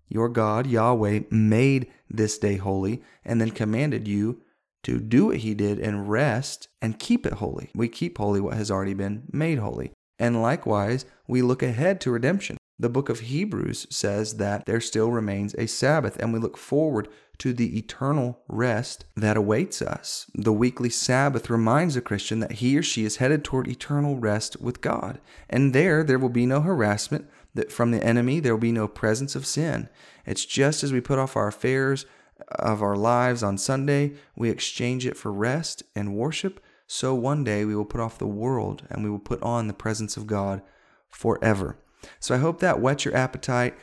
Your 0.08 0.28
God, 0.28 0.66
Yahweh, 0.66 1.20
made 1.30 1.92
this 2.08 2.38
day 2.38 2.56
holy 2.56 3.02
and 3.24 3.40
then 3.40 3.52
commanded 3.52 4.08
you 4.08 4.40
to 4.82 4.98
do 4.98 5.26
what 5.26 5.38
he 5.38 5.54
did 5.54 5.78
and 5.78 6.10
rest 6.10 6.68
and 6.80 6.98
keep 6.98 7.26
it 7.26 7.34
holy. 7.34 7.70
We 7.74 7.88
keep 7.88 8.18
holy 8.18 8.40
what 8.40 8.56
has 8.56 8.70
already 8.70 8.94
been 8.94 9.24
made 9.32 9.58
holy. 9.58 9.92
And 10.18 10.42
likewise, 10.42 11.06
we 11.26 11.42
look 11.42 11.62
ahead 11.62 12.00
to 12.02 12.10
redemption. 12.10 12.56
The 12.78 12.88
book 12.88 13.10
of 13.10 13.20
Hebrews 13.20 13.86
says 13.90 14.38
that 14.38 14.64
there 14.64 14.80
still 14.80 15.10
remains 15.10 15.54
a 15.54 15.66
Sabbath, 15.66 16.16
and 16.18 16.32
we 16.32 16.38
look 16.38 16.56
forward 16.56 17.08
to 17.36 17.52
the 17.52 17.78
eternal 17.78 18.40
rest 18.48 19.04
that 19.16 19.36
awaits 19.36 19.82
us. 19.82 20.30
The 20.34 20.52
weekly 20.52 20.88
Sabbath 20.88 21.50
reminds 21.50 21.94
a 21.96 22.00
Christian 22.00 22.40
that 22.40 22.52
he 22.52 22.78
or 22.78 22.82
she 22.82 23.04
is 23.04 23.16
headed 23.16 23.44
toward 23.44 23.68
eternal 23.68 24.16
rest 24.16 24.60
with 24.62 24.80
God. 24.80 25.20
And 25.48 25.74
there, 25.74 26.02
there 26.02 26.18
will 26.18 26.30
be 26.30 26.46
no 26.46 26.62
harassment 26.62 27.28
that 27.54 27.70
from 27.70 27.90
the 27.90 28.02
enemy, 28.02 28.40
there 28.40 28.54
will 28.54 28.60
be 28.60 28.72
no 28.72 28.88
presence 28.88 29.34
of 29.34 29.46
sin. 29.46 29.90
It's 30.24 30.46
just 30.46 30.82
as 30.82 30.92
we 30.92 31.00
put 31.00 31.18
off 31.18 31.36
our 31.36 31.48
affairs, 31.48 32.06
of 32.48 32.82
our 32.82 32.96
lives 32.96 33.42
on 33.42 33.58
Sunday, 33.58 34.12
we 34.36 34.50
exchange 34.50 35.06
it 35.06 35.16
for 35.16 35.32
rest 35.32 35.82
and 35.94 36.14
worship, 36.14 36.60
so 36.86 37.14
one 37.14 37.44
day 37.44 37.64
we 37.64 37.74
will 37.74 37.84
put 37.84 38.00
off 38.00 38.18
the 38.18 38.26
world 38.26 38.82
and 38.90 39.04
we 39.04 39.10
will 39.10 39.18
put 39.18 39.42
on 39.42 39.68
the 39.68 39.74
presence 39.74 40.16
of 40.16 40.26
God 40.26 40.62
forever. 41.08 41.78
So 42.18 42.34
I 42.34 42.38
hope 42.38 42.60
that 42.60 42.80
whets 42.80 43.04
your 43.04 43.16
appetite, 43.16 43.76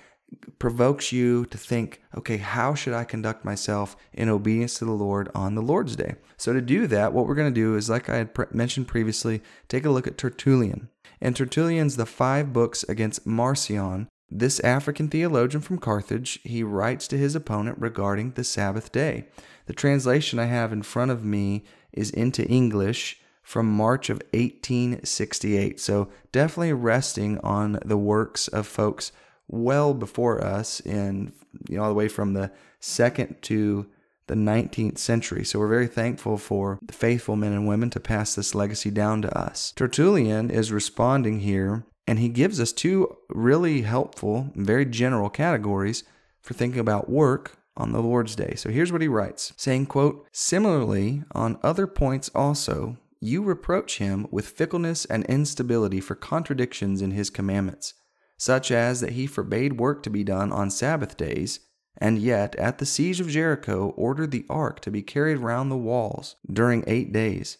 provokes 0.60 1.12
you 1.12 1.46
to 1.46 1.58
think, 1.58 2.02
okay, 2.16 2.38
how 2.38 2.74
should 2.74 2.94
I 2.94 3.04
conduct 3.04 3.46
myself 3.46 3.96
in 4.14 4.30
obedience 4.30 4.80
to 4.80 4.86
the 4.86 4.92
Lord 4.92 5.30
on 5.34 5.56
the 5.56 5.62
Lord's 5.62 5.96
Day? 5.96 6.16
So, 6.36 6.54
to 6.54 6.62
do 6.62 6.88
that, 6.88 7.14
what 7.14 7.28
we're 7.28 7.36
going 7.36 7.54
to 7.54 7.62
do 7.62 7.76
is, 7.76 7.90
like 7.90 8.10
I 8.10 8.18
had 8.18 8.34
pre- 8.34 8.48
mentioned 8.52 8.88
previously, 8.88 9.42
take 9.68 9.86
a 9.86 9.90
look 9.90 10.08
at 10.08 10.18
Tertullian. 10.18 10.90
And 11.22 11.36
Tertullian's 11.36 11.96
The 11.96 12.06
Five 12.06 12.54
Books 12.54 12.84
Against 12.84 13.26
Marcion. 13.26 14.08
This 14.30 14.60
African 14.60 15.08
theologian 15.08 15.62
from 15.62 15.78
Carthage, 15.78 16.40
he 16.44 16.62
writes 16.62 17.08
to 17.08 17.18
his 17.18 17.36
opponent 17.36 17.78
regarding 17.80 18.32
the 18.32 18.44
Sabbath 18.44 18.92
day. 18.92 19.26
The 19.68 19.74
translation 19.74 20.38
I 20.38 20.46
have 20.46 20.74
in 20.74 20.82
front 20.84 21.12
of 21.12 21.24
me 21.24 21.64
is 21.94 22.12
into 22.12 22.46
English 22.48 23.22
from 23.42 23.72
March 23.72 24.10
of 24.10 24.22
1868. 24.34 25.80
So, 25.80 26.10
definitely 26.34 26.74
resting 26.74 27.40
on 27.40 27.80
the 27.86 27.98
works 27.98 28.50
of 28.50 28.68
folks 28.68 29.14
well 29.48 29.94
before 29.94 30.44
us 30.44 30.82
in 30.82 31.32
you 31.70 31.78
know 31.78 31.84
all 31.84 31.90
the 31.90 31.96
way 31.96 32.08
from 32.08 32.34
the 32.34 32.52
second 32.80 33.42
to 33.44 33.88
the 34.28 34.36
19th 34.36 34.98
century. 34.98 35.46
So 35.46 35.58
we're 35.58 35.70
very 35.70 35.88
thankful 35.88 36.38
for 36.38 36.80
the 36.82 36.94
faithful 36.94 37.38
men 37.38 37.54
and 37.54 37.68
women 37.68 37.90
to 37.92 38.00
pass 38.00 38.36
this 38.36 38.54
legacy 38.54 38.92
down 38.92 39.22
to 39.22 39.38
us. 39.38 39.72
Tertullian 39.72 40.50
is 40.50 40.72
responding 40.72 41.40
here 41.40 41.86
and 42.08 42.20
he 42.20 42.30
gives 42.30 42.60
us 42.60 42.72
two 42.72 43.18
really 43.30 43.82
helpful, 43.82 44.52
very 44.56 44.86
general 44.86 45.30
categories 45.30 46.04
for 46.42 46.54
thinking 46.54 46.80
about 46.80 47.10
work 47.10 47.58
on 47.76 47.92
the 47.92 48.02
Lord's 48.02 48.36
day. 48.36 48.56
So 48.56 48.70
here's 48.70 48.92
what 48.92 49.02
he 49.02 49.08
writes, 49.08 49.54
saying, 49.58 49.88
quote, 49.88 50.26
"Similarly, 50.32 51.24
on 51.34 51.60
other 51.62 51.86
points 51.86 52.30
also, 52.34 52.98
you 53.20 53.44
reproach 53.44 53.98
him 53.98 54.28
with 54.32 54.48
fickleness 54.48 55.06
and 55.06 55.26
instability 55.26 56.00
for 56.00 56.16
contradictions 56.16 57.02
in 57.02 57.12
his 57.12 57.30
commandments." 57.30 57.94
such 58.38 58.72
as 58.72 59.02
that 59.02 59.14
he 59.14 59.26
forbade 59.26 59.80
work 59.80 60.04
to 60.04 60.10
be 60.10 60.24
done 60.24 60.52
on 60.52 60.70
Sabbath 60.70 61.18
days, 61.18 61.60
and 61.98 62.20
yet 62.20 62.56
at 62.58 62.78
the 62.78 62.86
siege 62.86 63.20
of 63.20 63.28
Jericho 63.28 63.94
ordered 63.98 64.32
the 64.32 64.46
ark 64.50 64.80
to 64.82 64.92
be 64.92 65.02
carried 65.02 65.40
round 65.40 65.72
the 65.72 65.78
walls 65.78 66.36
during 66.52 66.84
eight 66.86 67.12
days. 67.12 67.58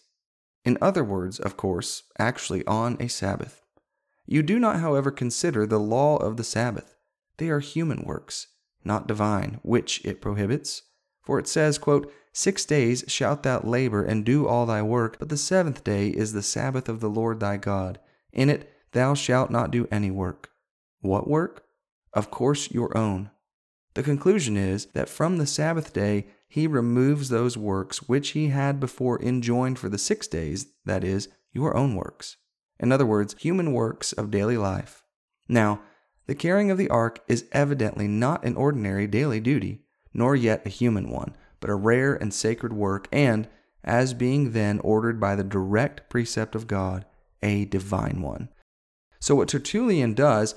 In 0.64 0.78
other 0.80 1.02
words, 1.02 1.40
of 1.40 1.56
course, 1.56 2.04
actually 2.18 2.64
on 2.66 2.96
a 3.00 3.08
Sabbath. 3.08 3.62
You 4.30 4.42
do 4.42 4.58
not, 4.58 4.80
however, 4.80 5.10
consider 5.10 5.66
the 5.66 5.80
law 5.80 6.18
of 6.18 6.36
the 6.36 6.44
Sabbath. 6.44 6.94
They 7.38 7.48
are 7.48 7.60
human 7.60 8.02
works, 8.02 8.48
not 8.84 9.08
divine, 9.08 9.58
which 9.62 10.04
it 10.04 10.20
prohibits. 10.20 10.82
For 11.22 11.38
it 11.38 11.48
says, 11.48 11.78
quote, 11.78 12.12
Six 12.34 12.66
days 12.66 13.04
shalt 13.08 13.42
thou 13.42 13.60
labor 13.60 14.04
and 14.04 14.26
do 14.26 14.46
all 14.46 14.66
thy 14.66 14.82
work, 14.82 15.18
but 15.18 15.30
the 15.30 15.38
seventh 15.38 15.82
day 15.82 16.08
is 16.08 16.34
the 16.34 16.42
Sabbath 16.42 16.90
of 16.90 17.00
the 17.00 17.08
Lord 17.08 17.40
thy 17.40 17.56
God. 17.56 17.98
In 18.30 18.50
it 18.50 18.70
thou 18.92 19.14
shalt 19.14 19.50
not 19.50 19.70
do 19.70 19.88
any 19.90 20.10
work. 20.10 20.50
What 21.00 21.26
work? 21.26 21.64
Of 22.12 22.30
course, 22.30 22.70
your 22.70 22.94
own. 22.94 23.30
The 23.94 24.02
conclusion 24.02 24.58
is 24.58 24.86
that 24.92 25.08
from 25.08 25.38
the 25.38 25.46
Sabbath 25.46 25.94
day, 25.94 26.26
he 26.46 26.66
removes 26.66 27.30
those 27.30 27.56
works 27.56 28.02
which 28.02 28.30
he 28.30 28.48
had 28.48 28.78
before 28.78 29.22
enjoined 29.22 29.78
for 29.78 29.88
the 29.88 29.96
six 29.96 30.26
days, 30.26 30.66
that 30.84 31.02
is, 31.02 31.30
your 31.52 31.74
own 31.74 31.94
works. 31.94 32.36
In 32.80 32.92
other 32.92 33.06
words, 33.06 33.34
human 33.38 33.72
works 33.72 34.12
of 34.12 34.30
daily 34.30 34.56
life. 34.56 35.04
Now, 35.48 35.80
the 36.26 36.34
carrying 36.34 36.70
of 36.70 36.78
the 36.78 36.90
ark 36.90 37.20
is 37.26 37.46
evidently 37.52 38.06
not 38.06 38.44
an 38.44 38.56
ordinary 38.56 39.06
daily 39.06 39.40
duty, 39.40 39.82
nor 40.12 40.36
yet 40.36 40.66
a 40.66 40.70
human 40.70 41.10
one, 41.10 41.34
but 41.60 41.70
a 41.70 41.74
rare 41.74 42.14
and 42.14 42.32
sacred 42.32 42.72
work, 42.72 43.08
and, 43.10 43.48
as 43.82 44.12
being 44.14 44.52
then 44.52 44.78
ordered 44.80 45.18
by 45.18 45.34
the 45.34 45.44
direct 45.44 46.08
precept 46.10 46.54
of 46.54 46.66
God, 46.66 47.06
a 47.42 47.64
divine 47.64 48.20
one. 48.20 48.48
So, 49.20 49.34
what 49.34 49.48
Tertullian 49.48 50.14
does 50.14 50.54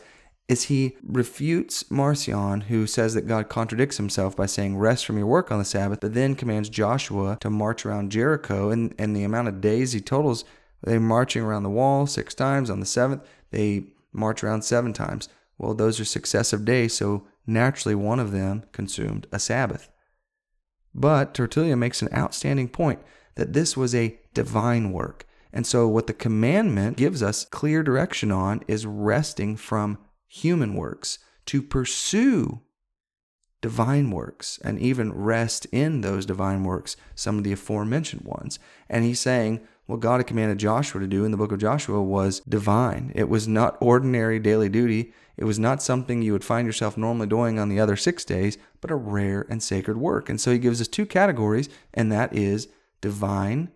is 0.51 0.63
he 0.63 0.97
refutes 1.01 1.89
Marcion, 1.89 2.61
who 2.61 2.85
says 2.85 3.13
that 3.13 3.27
God 3.27 3.47
contradicts 3.47 3.95
himself 3.95 4.35
by 4.35 4.45
saying, 4.45 4.77
Rest 4.77 5.05
from 5.05 5.17
your 5.17 5.27
work 5.27 5.49
on 5.49 5.59
the 5.59 5.65
Sabbath, 5.65 6.01
but 6.01 6.13
then 6.13 6.35
commands 6.35 6.67
Joshua 6.67 7.37
to 7.39 7.49
march 7.49 7.85
around 7.85 8.11
Jericho. 8.11 8.69
And, 8.69 8.93
and 8.99 9.15
the 9.15 9.23
amount 9.23 9.47
of 9.47 9.61
days 9.61 9.93
he 9.93 10.01
totals, 10.01 10.43
they're 10.83 10.99
marching 10.99 11.43
around 11.43 11.63
the 11.63 11.69
wall 11.69 12.07
six 12.07 12.33
times. 12.33 12.69
On 12.69 12.79
the 12.79 12.85
seventh, 12.85 13.23
they 13.51 13.85
march 14.11 14.43
around 14.43 14.63
seven 14.63 14.93
times. 14.93 15.29
Well, 15.57 15.73
those 15.73 15.99
are 15.99 16.05
successive 16.05 16.65
days, 16.65 16.95
so 16.95 17.27
naturally 17.45 17.95
one 17.95 18.19
of 18.19 18.31
them 18.31 18.63
consumed 18.71 19.27
a 19.31 19.39
Sabbath. 19.39 19.89
But 20.93 21.33
Tertullian 21.33 21.79
makes 21.79 22.01
an 22.01 22.09
outstanding 22.13 22.67
point 22.67 22.99
that 23.35 23.53
this 23.53 23.77
was 23.77 23.95
a 23.95 24.19
divine 24.33 24.91
work. 24.91 25.25
And 25.53 25.67
so, 25.67 25.87
what 25.87 26.07
the 26.07 26.13
commandment 26.13 26.97
gives 26.97 27.21
us 27.21 27.45
clear 27.45 27.83
direction 27.83 28.31
on 28.31 28.61
is 28.67 28.85
resting 28.85 29.57
from 29.57 29.97
human 30.27 30.75
works, 30.75 31.19
to 31.47 31.61
pursue 31.61 32.61
divine 33.61 34.09
works 34.09 34.59
and 34.63 34.79
even 34.79 35.13
rest 35.13 35.65
in 35.71 36.01
those 36.01 36.25
divine 36.25 36.63
works, 36.63 36.95
some 37.15 37.37
of 37.37 37.43
the 37.43 37.51
aforementioned 37.51 38.23
ones. 38.23 38.59
And 38.89 39.03
he's 39.03 39.19
saying 39.19 39.61
what 39.91 39.99
God 39.99 40.19
had 40.19 40.27
commanded 40.27 40.57
Joshua 40.57 40.99
to 41.01 41.07
do 41.07 41.23
in 41.25 41.31
the 41.31 41.37
book 41.37 41.51
of 41.51 41.59
Joshua 41.59 42.01
was 42.01 42.39
divine. 42.41 43.11
It 43.13 43.29
was 43.29 43.47
not 43.47 43.77
ordinary 43.79 44.39
daily 44.39 44.69
duty. 44.69 45.13
It 45.37 45.43
was 45.43 45.59
not 45.59 45.83
something 45.83 46.21
you 46.21 46.33
would 46.33 46.43
find 46.43 46.65
yourself 46.65 46.97
normally 46.97 47.27
doing 47.27 47.59
on 47.59 47.69
the 47.69 47.79
other 47.79 47.95
six 47.95 48.25
days, 48.25 48.57
but 48.79 48.91
a 48.91 48.95
rare 48.95 49.45
and 49.49 49.61
sacred 49.61 49.97
work. 49.97 50.29
And 50.29 50.41
so 50.41 50.51
he 50.51 50.59
gives 50.59 50.81
us 50.81 50.87
two 50.87 51.05
categories, 51.05 51.69
and 51.93 52.11
that 52.11 52.35
is 52.35 52.67
divine 53.01 53.69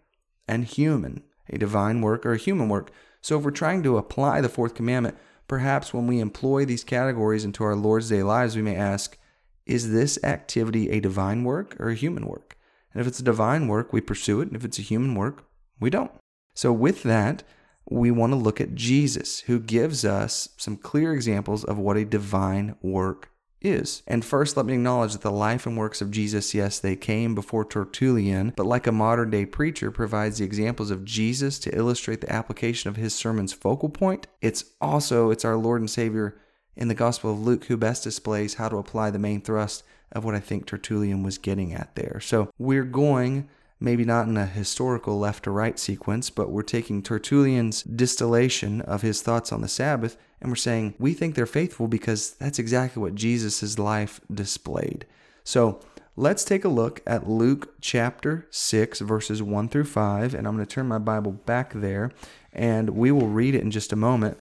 and 0.47 0.65
human, 0.65 1.23
a 1.49 1.57
divine 1.57 2.01
work 2.01 2.25
or 2.25 2.33
a 2.33 2.37
human 2.37 2.69
work. 2.69 2.91
So 3.21 3.37
if 3.37 3.43
we're 3.43 3.51
trying 3.51 3.83
to 3.83 3.97
apply 3.97 4.41
the 4.41 4.49
fourth 4.49 4.75
commandment, 4.75 5.17
Perhaps 5.47 5.93
when 5.93 6.07
we 6.07 6.19
employ 6.19 6.65
these 6.65 6.83
categories 6.83 7.45
into 7.45 7.63
our 7.63 7.75
Lord's 7.75 8.09
day 8.09 8.23
lives, 8.23 8.55
we 8.55 8.61
may 8.61 8.75
ask, 8.75 9.17
is 9.65 9.91
this 9.91 10.17
activity 10.23 10.89
a 10.89 10.99
divine 10.99 11.43
work 11.43 11.75
or 11.79 11.89
a 11.89 11.95
human 11.95 12.25
work? 12.25 12.57
And 12.93 13.01
if 13.01 13.07
it's 13.07 13.19
a 13.19 13.23
divine 13.23 13.67
work, 13.67 13.93
we 13.93 14.01
pursue 14.01 14.41
it. 14.41 14.47
And 14.47 14.55
if 14.55 14.65
it's 14.65 14.79
a 14.79 14.83
human 14.83 15.13
work, 15.13 15.45
we 15.79 15.89
don't. 15.89 16.11
So, 16.53 16.71
with 16.71 17.03
that, 17.03 17.43
we 17.89 18.09
want 18.11 18.33
to 18.33 18.37
look 18.37 18.59
at 18.59 18.75
Jesus, 18.75 19.41
who 19.41 19.59
gives 19.59 20.03
us 20.03 20.49
some 20.57 20.77
clear 20.77 21.13
examples 21.13 21.63
of 21.63 21.77
what 21.77 21.97
a 21.97 22.05
divine 22.05 22.75
work 22.81 23.29
is. 23.61 24.03
And 24.07 24.23
first, 24.23 24.57
let 24.57 24.65
me 24.65 24.73
acknowledge 24.73 25.13
that 25.13 25.21
the 25.21 25.31
life 25.31 25.65
and 25.65 25.77
works 25.77 26.01
of 26.01 26.11
Jesus, 26.11 26.53
yes, 26.53 26.79
they 26.79 26.95
came 26.95 27.35
before 27.35 27.65
Tertullian, 27.65 28.53
but 28.55 28.65
like 28.65 28.87
a 28.87 28.91
modern 28.91 29.29
day 29.31 29.45
preacher 29.45 29.91
provides 29.91 30.37
the 30.37 30.45
examples 30.45 30.91
of 30.91 31.05
Jesus 31.05 31.59
to 31.59 31.75
illustrate 31.75 32.21
the 32.21 32.31
application 32.31 32.89
of 32.89 32.95
his 32.95 33.13
sermon's 33.13 33.53
focal 33.53 33.89
point, 33.89 34.27
it's 34.41 34.65
also 34.79 35.29
it's 35.31 35.45
our 35.45 35.57
Lord 35.57 35.81
and 35.81 35.89
Savior 35.89 36.39
in 36.75 36.87
the 36.87 36.93
Gospel 36.93 37.31
of 37.31 37.39
Luke 37.39 37.65
who 37.65 37.77
best 37.77 38.03
displays 38.03 38.55
how 38.55 38.69
to 38.69 38.77
apply 38.77 39.09
the 39.09 39.19
main 39.19 39.41
thrust 39.41 39.83
of 40.11 40.23
what 40.23 40.35
I 40.35 40.39
think 40.39 40.65
Tertullian 40.65 41.23
was 41.23 41.37
getting 41.37 41.73
at 41.73 41.95
there. 41.95 42.19
So, 42.19 42.49
we're 42.57 42.83
going 42.83 43.49
maybe 43.79 44.05
not 44.05 44.27
in 44.27 44.37
a 44.37 44.45
historical 44.45 45.19
left 45.19 45.43
to 45.43 45.51
right 45.51 45.77
sequence, 45.77 46.29
but 46.29 46.49
we're 46.49 46.61
taking 46.61 47.01
Tertullian's 47.01 47.83
distillation 47.83 48.81
of 48.81 49.01
his 49.01 49.21
thoughts 49.21 49.51
on 49.51 49.61
the 49.61 49.67
Sabbath 49.67 50.17
and 50.41 50.51
we're 50.51 50.55
saying 50.55 50.93
we 50.99 51.13
think 51.13 51.35
they're 51.35 51.45
faithful 51.45 51.87
because 51.87 52.31
that's 52.31 52.59
exactly 52.59 53.01
what 53.01 53.15
Jesus' 53.15 53.79
life 53.79 54.21
displayed. 54.31 55.05
So 55.43 55.79
let's 56.15 56.43
take 56.43 56.63
a 56.63 56.69
look 56.69 57.01
at 57.05 57.27
Luke 57.27 57.75
chapter 57.81 58.47
6, 58.51 58.99
verses 58.99 59.41
1 59.41 59.69
through 59.69 59.85
5, 59.85 60.33
and 60.33 60.47
I'm 60.47 60.55
going 60.55 60.65
to 60.65 60.71
turn 60.71 60.87
my 60.87 60.99
Bible 60.99 61.31
back 61.31 61.73
there 61.73 62.11
and 62.53 62.91
we 62.91 63.11
will 63.11 63.27
read 63.27 63.55
it 63.55 63.61
in 63.61 63.71
just 63.71 63.91
a 63.91 63.97
moment. 63.97 64.37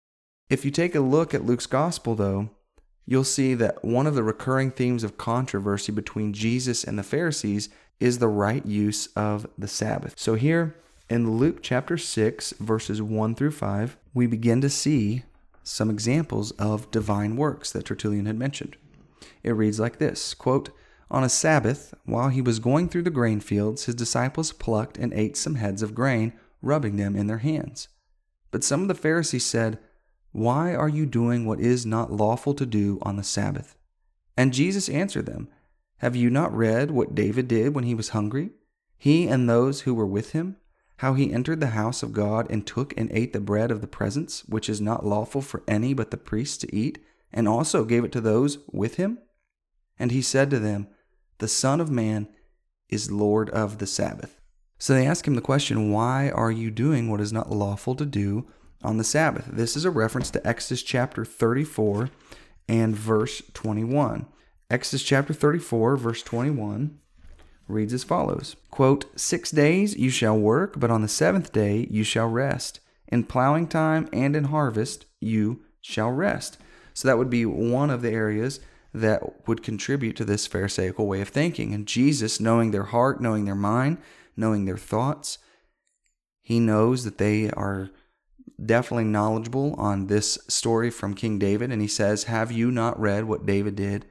If 0.49 0.65
you 0.65 0.71
take 0.71 0.95
a 0.95 1.01
look 1.01 1.35
at 1.35 1.45
Luke's 1.45 1.67
gospel, 1.67 2.15
though, 2.15 2.51
you'll 3.05 3.25
see 3.25 3.55
that 3.55 3.85
one 3.85 4.07
of 4.07 4.15
the 4.15 4.23
recurring 4.23 4.71
themes 4.71 5.05
of 5.05 5.19
controversy 5.19 5.93
between 5.93 6.33
Jesus 6.33 6.85
and 6.85 6.99
the 6.99 7.03
Pharisees 7.03 7.69
is 8.01 8.19
the 8.19 8.29
right 8.29 8.65
use 8.65 9.09
of 9.09 9.47
the 9.57 9.69
Sabbath. 9.69 10.15
So 10.17 10.35
here 10.35 10.77
in 11.11 11.37
Luke 11.37 11.59
chapter 11.63 11.97
6, 11.97 12.55
verses 12.61 13.03
1 13.03 13.35
through 13.35 13.51
5, 13.53 13.97
we 14.15 14.27
begin 14.27 14.61
to 14.61 14.71
see 14.71 15.25
some 15.63 15.91
examples 15.91 16.51
of 16.53 16.91
divine 16.91 17.37
works 17.37 17.73
that 17.73 17.85
Tertullian 17.85 18.27
had 18.27 18.39
mentioned. 18.39 18.77
It 19.43 19.53
reads 19.53 19.81
like 19.81 19.99
this 19.99 20.35
quote, 20.35 20.71
On 21.11 21.25
a 21.25 21.29
Sabbath, 21.29 21.95
while 22.05 22.29
he 22.29 22.43
was 22.43 22.59
going 22.59 22.89
through 22.89 23.03
the 23.03 23.11
grain 23.11 23.41
fields, 23.41 23.85
his 23.85 23.95
disciples 23.95 24.53
plucked 24.53 24.97
and 24.97 25.13
ate 25.13 25.37
some 25.37 25.57
heads 25.57 25.83
of 25.83 25.95
grain, 25.95 26.33
rubbing 26.63 26.97
them 26.97 27.17
in 27.17 27.27
their 27.27 27.39
hands. 27.39 27.89
But 28.51 28.65
some 28.65 28.83
of 28.83 28.89
the 28.89 28.95
Pharisees 28.95 29.45
said, 29.45 29.79
Why 30.33 30.75
are 30.75 30.89
you 30.89 31.05
doing 31.07 31.45
what 31.45 31.61
is 31.61 31.85
not 31.85 32.13
lawful 32.13 32.55
to 32.55 32.67
do 32.67 32.99
on 33.03 33.17
the 33.17 33.25
Sabbath? 33.25 33.77
And 34.37 34.53
Jesus 34.53 34.89
answered 34.89 35.27
them, 35.27 35.49
Have 35.99 36.17
you 36.17 36.31
not 36.31 36.57
read 36.57 36.91
what 36.91 37.15
David 37.15 37.49
did 37.49 37.75
when 37.75 37.85
he 37.85 37.95
was 37.95 38.11
hungry? 38.11 38.51
He 38.97 39.29
and 39.29 39.49
those 39.49 39.83
who 39.83 39.95
were 39.95 40.07
with 40.07 40.33
him? 40.33 40.57
how 40.99 41.15
he 41.15 41.33
entered 41.33 41.61
the 41.61 41.69
house 41.69 42.03
of 42.03 42.13
God 42.13 42.47
and 42.51 42.67
took 42.67 42.93
and 42.97 43.11
ate 43.13 43.33
the 43.33 43.41
bread 43.41 43.71
of 43.71 43.81
the 43.81 43.87
presence, 43.87 44.45
which 44.47 44.69
is 44.69 44.81
not 44.81 45.07
lawful 45.07 45.41
for 45.41 45.63
any 45.67 45.95
but 45.95 46.11
the 46.11 46.17
priests 46.17 46.57
to 46.59 46.75
eat, 46.75 46.99
and 47.33 47.49
also 47.49 47.85
gave 47.85 48.05
it 48.05 48.13
to 48.13 48.21
those 48.21 48.59
with 48.73 48.97
him? 48.97 49.19
And 49.99 50.11
he 50.11 50.23
said 50.23 50.51
to 50.51 50.59
them, 50.59 50.89
The 51.39 51.49
Son 51.49 51.81
of 51.81 51.91
Man 51.91 52.29
is 52.89 53.13
Lord 53.13 53.49
of 53.51 53.79
the 53.79 53.87
Sabbath. 53.87 54.41
So 54.79 54.93
they 54.93 55.07
ask 55.07 55.27
him 55.27 55.37
the 55.37 55.41
question, 55.41 55.93
Why 55.93 56.31
are 56.31 56.51
you 56.51 56.71
doing 56.71 57.09
what 57.09 57.21
is 57.21 57.33
not 57.33 57.51
lawful 57.51 57.95
to 57.95 58.07
do 58.07 58.49
on 58.83 58.97
the 58.97 59.05
Sabbath? 59.05 59.47
This 59.47 59.77
is 59.77 59.85
a 59.85 59.91
reference 59.91 60.31
to 60.33 60.47
Exodus 60.47 60.83
chapter 60.83 61.25
34 61.25 62.11
and 62.69 62.97
verse 62.97 63.41
21. 63.55 64.27
Exodus 64.71 65.03
chapter 65.03 65.33
34, 65.33 65.97
verse 65.97 66.23
21 66.23 66.99
reads 67.69 67.95
as 67.95 68.05
follows. 68.05 68.55
Quote 68.71 69.07
six 69.19 69.51
days 69.51 69.97
you 69.97 70.11
shall 70.11 70.39
work 70.39 70.79
but 70.79 70.91
on 70.91 71.01
the 71.01 71.09
seventh 71.09 71.53
day 71.53 71.87
you 71.91 72.05
shall 72.05 72.29
rest. 72.29 72.81
In 73.09 73.25
plowing 73.25 73.67
time 73.67 74.11
and 74.13 74.37
in 74.37 74.45
harvest 74.45 75.07
you 75.21 75.63
shall 75.81 76.11
rest. 76.11 76.59
So 76.93 77.09
that 77.09 77.17
would 77.17 77.31
be 77.31 77.47
one 77.47 77.89
of 77.89 78.03
the 78.03 78.11
areas 78.11 78.61
that 78.93 79.49
would 79.49 79.63
contribute 79.63 80.17
to 80.17 80.25
this 80.27 80.47
pharisaical 80.47 81.07
way 81.07 81.23
of 81.23 81.29
thinking. 81.29 81.73
And 81.73 81.87
jesus 81.87 82.39
knowing 82.39 82.71
their 82.71 82.85
heart 82.85 83.23
knowing 83.23 83.47
their 83.47 83.55
mind 83.55 83.97
knowing 84.37 84.67
their 84.67 84.77
thoughts 84.77 85.39
he 86.43 86.61
knows 86.61 87.05
that 87.05 87.17
they 87.17 87.51
are 87.53 87.89
definitely 88.63 89.05
knowledgeable 89.05 89.75
on 89.79 90.09
this 90.09 90.39
story 90.47 90.91
from 90.91 91.15
king 91.15 91.39
david. 91.39 91.73
And 91.73 91.81
he 91.81 91.89
says 91.89 92.25
have 92.25 92.53
you 92.53 92.71
not 92.71 93.01
read 93.01 93.25
what 93.25 93.47
david 93.47 93.75
did 93.75 94.05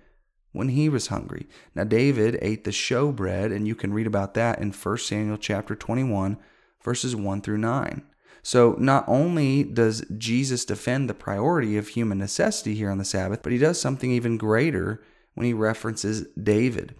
when 0.57 0.69
he 0.69 0.89
was 0.89 1.07
hungry. 1.07 1.47
Now 1.75 1.83
David 1.83 2.39
ate 2.41 2.63
the 2.63 2.71
showbread, 2.71 3.55
and 3.55 3.67
you 3.67 3.75
can 3.75 3.93
read 3.93 4.07
about 4.07 4.33
that 4.33 4.59
in 4.59 4.71
1 4.71 4.97
Samuel 4.97 5.37
chapter 5.37 5.75
21, 5.75 6.37
verses 6.83 7.15
1 7.15 7.41
through 7.41 7.59
9. 7.59 8.01
So 8.41 8.75
not 8.79 9.05
only 9.07 9.63
does 9.63 10.05
Jesus 10.17 10.65
defend 10.65 11.09
the 11.09 11.13
priority 11.13 11.77
of 11.77 11.89
human 11.89 12.17
necessity 12.17 12.75
here 12.75 12.89
on 12.89 12.97
the 12.97 13.05
Sabbath, 13.05 13.43
but 13.43 13.51
he 13.51 13.57
does 13.57 13.79
something 13.79 14.09
even 14.11 14.37
greater 14.37 15.03
when 15.35 15.45
he 15.45 15.53
references 15.53 16.25
David. 16.41 16.95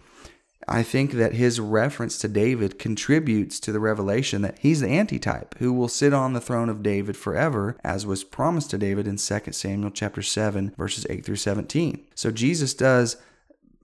I 0.68 0.82
think 0.82 1.12
that 1.12 1.32
his 1.32 1.58
reference 1.58 2.18
to 2.18 2.28
David 2.28 2.78
contributes 2.78 3.58
to 3.60 3.72
the 3.72 3.80
revelation 3.80 4.42
that 4.42 4.58
he's 4.58 4.80
the 4.80 4.88
antitype 4.88 5.56
who 5.58 5.72
will 5.72 5.88
sit 5.88 6.12
on 6.12 6.34
the 6.34 6.40
throne 6.40 6.68
of 6.68 6.82
David 6.82 7.16
forever, 7.16 7.78
as 7.82 8.04
was 8.04 8.22
promised 8.22 8.70
to 8.70 8.78
David 8.78 9.08
in 9.08 9.16
2 9.16 9.52
Samuel 9.52 9.90
chapter 9.90 10.20
7, 10.20 10.74
verses 10.76 11.06
8 11.08 11.24
through 11.24 11.36
17. 11.36 12.06
So 12.14 12.30
Jesus 12.30 12.74
does 12.74 13.16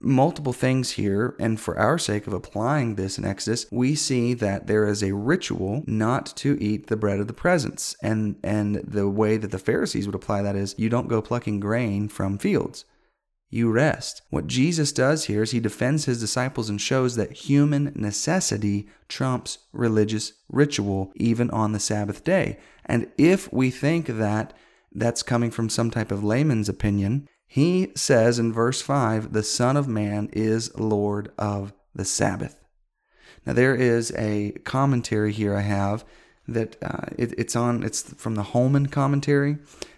multiple 0.05 0.53
things 0.53 0.91
here, 0.91 1.35
and 1.39 1.59
for 1.59 1.77
our 1.77 1.97
sake 1.97 2.27
of 2.27 2.33
applying 2.33 2.95
this 2.95 3.17
in 3.17 3.25
Exodus, 3.25 3.65
we 3.71 3.95
see 3.95 4.33
that 4.35 4.67
there 4.67 4.87
is 4.87 5.03
a 5.03 5.15
ritual 5.15 5.83
not 5.87 6.27
to 6.37 6.61
eat 6.61 6.87
the 6.87 6.95
bread 6.95 7.19
of 7.19 7.27
the 7.27 7.33
presence. 7.33 7.95
And 8.01 8.37
and 8.43 8.75
the 8.75 9.09
way 9.09 9.37
that 9.37 9.51
the 9.51 9.59
Pharisees 9.59 10.05
would 10.05 10.15
apply 10.15 10.43
that 10.43 10.55
is 10.55 10.75
you 10.77 10.89
don't 10.89 11.07
go 11.07 11.21
plucking 11.21 11.59
grain 11.59 12.07
from 12.07 12.37
fields. 12.37 12.85
You 13.49 13.71
rest. 13.71 14.21
What 14.29 14.47
Jesus 14.47 14.91
does 14.91 15.25
here 15.25 15.43
is 15.43 15.51
he 15.51 15.59
defends 15.59 16.05
his 16.05 16.19
disciples 16.19 16.69
and 16.69 16.81
shows 16.81 17.15
that 17.15 17.31
human 17.31 17.93
necessity 17.95 18.87
trumps 19.07 19.59
religious 19.71 20.33
ritual 20.49 21.11
even 21.15 21.49
on 21.51 21.71
the 21.71 21.79
Sabbath 21.79 22.23
day. 22.23 22.57
And 22.85 23.09
if 23.17 23.51
we 23.53 23.71
think 23.71 24.07
that 24.07 24.53
that's 24.91 25.23
coming 25.23 25.51
from 25.51 25.69
some 25.69 25.91
type 25.91 26.11
of 26.11 26.23
layman's 26.23 26.69
opinion, 26.69 27.27
he 27.47 27.91
says 27.95 28.39
in 28.39 28.51
verse 28.51 28.81
5 28.81 29.33
the 29.33 29.43
Son 29.43 29.77
of 29.77 29.87
Man 29.87 30.29
is 30.33 30.77
Lord 30.77 31.31
of 31.37 31.73
the 31.93 32.05
Sabbath. 32.05 32.59
Now, 33.45 33.53
there 33.53 33.75
is 33.75 34.11
a 34.17 34.51
commentary 34.63 35.31
here 35.31 35.55
I 35.55 35.61
have 35.61 36.03
that 36.47 36.77
uh, 36.81 37.07
it, 37.17 37.33
it's 37.37 37.55
on, 37.55 37.83
it's 37.83 38.13
from 38.15 38.35
the 38.35 38.43
Holman 38.43 38.87
commentary, 38.87 39.57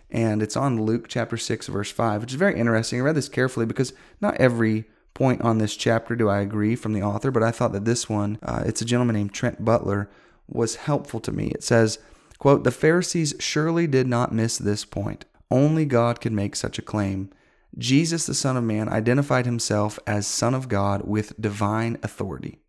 and 0.09 0.41
it's 0.41 0.57
on 0.57 0.81
Luke 0.81 1.07
chapter 1.07 1.37
6, 1.37 1.67
verse 1.67 1.91
5, 1.91 2.21
which 2.21 2.31
is 2.31 2.39
very 2.39 2.59
interesting. 2.59 2.99
I 2.99 3.03
read 3.03 3.15
this 3.15 3.29
carefully 3.29 3.65
because 3.65 3.93
not 4.21 4.35
every 4.35 4.85
point 5.13 5.41
on 5.41 5.57
this 5.57 5.75
chapter 5.75 6.15
do 6.15 6.29
I 6.29 6.39
agree 6.41 6.75
from 6.75 6.93
the 6.93 7.01
author, 7.01 7.31
but 7.31 7.43
I 7.43 7.51
thought 7.51 7.71
that 7.73 7.85
this 7.85 8.07
one, 8.07 8.37
uh, 8.43 8.63
it's 8.65 8.81
a 8.81 8.85
gentleman 8.85 9.15
named 9.15 9.33
Trent 9.33 9.65
Butler, 9.65 10.09
was 10.47 10.75
helpful 10.75 11.19
to 11.21 11.31
me. 11.31 11.47
It 11.47 11.63
says, 11.63 11.99
quote, 12.37 12.63
The 12.63 12.71
Pharisees 12.71 13.33
surely 13.39 13.87
did 13.87 14.07
not 14.07 14.31
miss 14.31 14.57
this 14.57 14.85
point. 14.85 15.25
Only 15.49 15.85
God 15.85 16.21
could 16.21 16.33
make 16.33 16.55
such 16.55 16.77
a 16.77 16.83
claim. 16.83 17.29
Jesus, 17.77 18.25
the 18.25 18.33
Son 18.33 18.57
of 18.57 18.63
Man, 18.63 18.89
identified 18.89 19.45
himself 19.45 19.99
as 20.07 20.25
Son 20.25 20.53
of 20.53 20.67
God 20.67 21.03
with 21.05 21.39
divine 21.39 21.97
authority. 22.01 22.59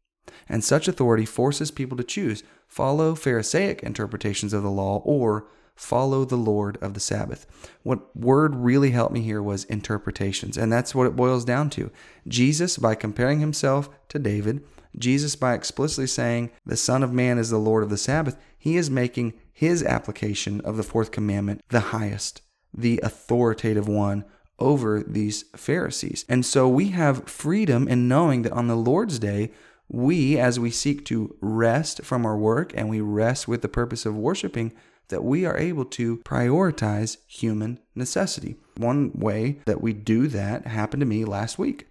And 0.48 0.62
such 0.62 0.88
authority 0.88 1.24
forces 1.24 1.70
people 1.70 1.96
to 1.96 2.04
choose 2.04 2.42
follow 2.66 3.14
Pharisaic 3.14 3.82
interpretations 3.82 4.52
of 4.52 4.62
the 4.62 4.70
law 4.70 4.98
or 5.04 5.46
follow 5.74 6.24
the 6.24 6.36
Lord 6.36 6.76
of 6.82 6.92
the 6.92 7.00
Sabbath. 7.00 7.46
What 7.82 8.14
word 8.16 8.54
really 8.56 8.90
helped 8.90 9.14
me 9.14 9.22
here 9.22 9.42
was 9.42 9.64
interpretations, 9.64 10.58
and 10.58 10.72
that's 10.72 10.94
what 10.94 11.06
it 11.06 11.16
boils 11.16 11.44
down 11.44 11.70
to. 11.70 11.90
Jesus, 12.26 12.76
by 12.76 12.94
comparing 12.94 13.40
himself 13.40 13.88
to 14.08 14.18
David, 14.18 14.62
Jesus, 14.98 15.36
by 15.36 15.54
explicitly 15.54 16.08
saying 16.08 16.50
the 16.66 16.76
Son 16.76 17.02
of 17.02 17.12
Man 17.12 17.38
is 17.38 17.50
the 17.50 17.58
Lord 17.58 17.84
of 17.84 17.90
the 17.90 17.96
Sabbath, 17.96 18.36
he 18.58 18.76
is 18.76 18.90
making 18.90 19.34
his 19.52 19.82
application 19.82 20.60
of 20.62 20.76
the 20.76 20.82
fourth 20.82 21.12
commandment 21.12 21.62
the 21.68 21.80
highest, 21.80 22.42
the 22.74 23.00
authoritative 23.02 23.88
one 23.88 24.24
over 24.58 25.02
these 25.06 25.44
Pharisees. 25.54 26.24
And 26.28 26.44
so 26.44 26.68
we 26.68 26.88
have 26.88 27.28
freedom 27.28 27.86
in 27.88 28.08
knowing 28.08 28.42
that 28.42 28.52
on 28.52 28.66
the 28.66 28.76
Lord's 28.76 29.18
day, 29.18 29.50
we, 29.88 30.38
as 30.38 30.60
we 30.60 30.70
seek 30.70 31.04
to 31.06 31.36
rest 31.40 32.04
from 32.04 32.26
our 32.26 32.36
work 32.36 32.72
and 32.74 32.88
we 32.88 33.00
rest 33.00 33.48
with 33.48 33.62
the 33.62 33.68
purpose 33.68 34.04
of 34.04 34.16
worshiping, 34.16 34.72
that 35.08 35.24
we 35.24 35.46
are 35.46 35.56
able 35.56 35.84
to 35.86 36.18
prioritize 36.18 37.16
human 37.26 37.78
necessity. 37.94 38.56
One 38.76 39.12
way 39.12 39.60
that 39.64 39.80
we 39.80 39.92
do 39.94 40.28
that 40.28 40.66
happened 40.66 41.00
to 41.00 41.06
me 41.06 41.24
last 41.24 41.58
week. 41.58 41.86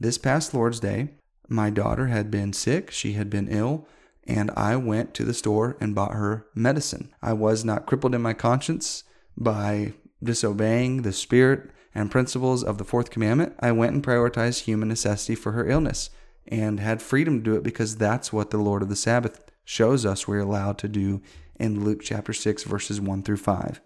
This 0.00 0.18
past 0.18 0.54
Lord's 0.54 0.80
Day, 0.80 1.10
my 1.48 1.70
daughter 1.70 2.08
had 2.08 2.30
been 2.30 2.52
sick, 2.52 2.90
she 2.90 3.12
had 3.12 3.30
been 3.30 3.48
ill, 3.48 3.86
and 4.24 4.50
I 4.56 4.76
went 4.76 5.14
to 5.14 5.24
the 5.24 5.34
store 5.34 5.76
and 5.80 5.94
bought 5.94 6.12
her 6.12 6.46
medicine. 6.54 7.12
I 7.22 7.32
was 7.32 7.64
not 7.64 7.86
crippled 7.86 8.14
in 8.14 8.22
my 8.22 8.34
conscience 8.34 9.04
by 9.36 9.92
disobeying 10.22 11.02
the 11.02 11.12
Spirit 11.12 11.70
and 11.94 12.10
principles 12.10 12.62
of 12.62 12.78
the 12.78 12.84
fourth 12.84 13.10
commandment, 13.10 13.54
I 13.60 13.72
went 13.72 13.94
and 13.94 14.04
prioritized 14.04 14.60
human 14.60 14.88
necessity 14.88 15.34
for 15.34 15.52
her 15.52 15.68
illness 15.68 16.10
and 16.46 16.80
had 16.80 17.02
freedom 17.02 17.38
to 17.38 17.44
do 17.50 17.56
it 17.56 17.62
because 17.62 17.96
that's 17.96 18.32
what 18.32 18.50
the 18.50 18.58
Lord 18.58 18.82
of 18.82 18.88
the 18.88 18.96
Sabbath 18.96 19.50
shows 19.64 20.04
us 20.04 20.26
we're 20.26 20.40
allowed 20.40 20.78
to 20.78 20.88
do 20.88 21.22
in 21.58 21.84
Luke 21.84 22.00
chapter 22.02 22.32
6, 22.32 22.64
verses 22.64 23.00
1 23.00 23.22
through 23.22 23.36
5. 23.36 23.80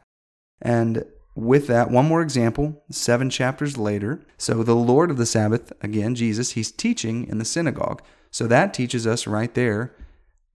And 0.62 1.04
with 1.34 1.66
that, 1.66 1.90
one 1.90 2.06
more 2.06 2.22
example, 2.22 2.84
seven 2.90 3.28
chapters 3.28 3.76
later. 3.76 4.24
So 4.38 4.62
the 4.62 4.76
Lord 4.76 5.10
of 5.10 5.16
the 5.16 5.26
Sabbath, 5.26 5.72
again, 5.82 6.14
Jesus, 6.14 6.52
he's 6.52 6.70
teaching 6.70 7.26
in 7.26 7.38
the 7.38 7.44
synagogue. 7.44 8.02
So 8.30 8.46
that 8.46 8.72
teaches 8.72 9.06
us 9.06 9.26
right 9.26 9.52
there 9.54 9.94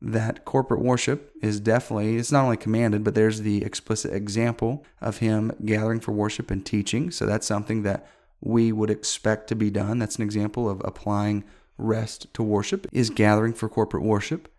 that 0.02 0.46
corporate 0.46 0.82
worship 0.82 1.34
is 1.42 1.60
definitely 1.60 2.16
it's 2.16 2.32
not 2.32 2.46
only 2.46 2.58
commanded 2.58 3.04
but 3.04 3.16
there's 3.16 3.42
the 3.42 3.64
explicit 3.64 4.14
example 4.14 4.86
of 5.02 5.18
him 5.18 5.52
gathering 5.66 6.00
for 6.00 6.14
worship 6.14 6.50
and 6.50 6.66
teaching. 6.66 7.12
So 7.12 7.26
that's 7.26 7.48
something 7.48 7.84
that 7.84 8.08
we 8.42 8.72
would 8.72 8.90
expect 8.90 9.48
to 9.50 9.56
be 9.56 9.70
done. 9.70 10.00
That's 10.00 10.16
an 10.16 10.24
example 10.24 10.70
of 10.70 10.82
applying 10.86 11.44
rest 11.78 12.34
to 12.34 12.44
worship 12.44 12.88
is 12.92 13.10
gathering 13.10 13.54
for 13.54 13.68
corporate 13.68 14.04
worship. 14.04 14.52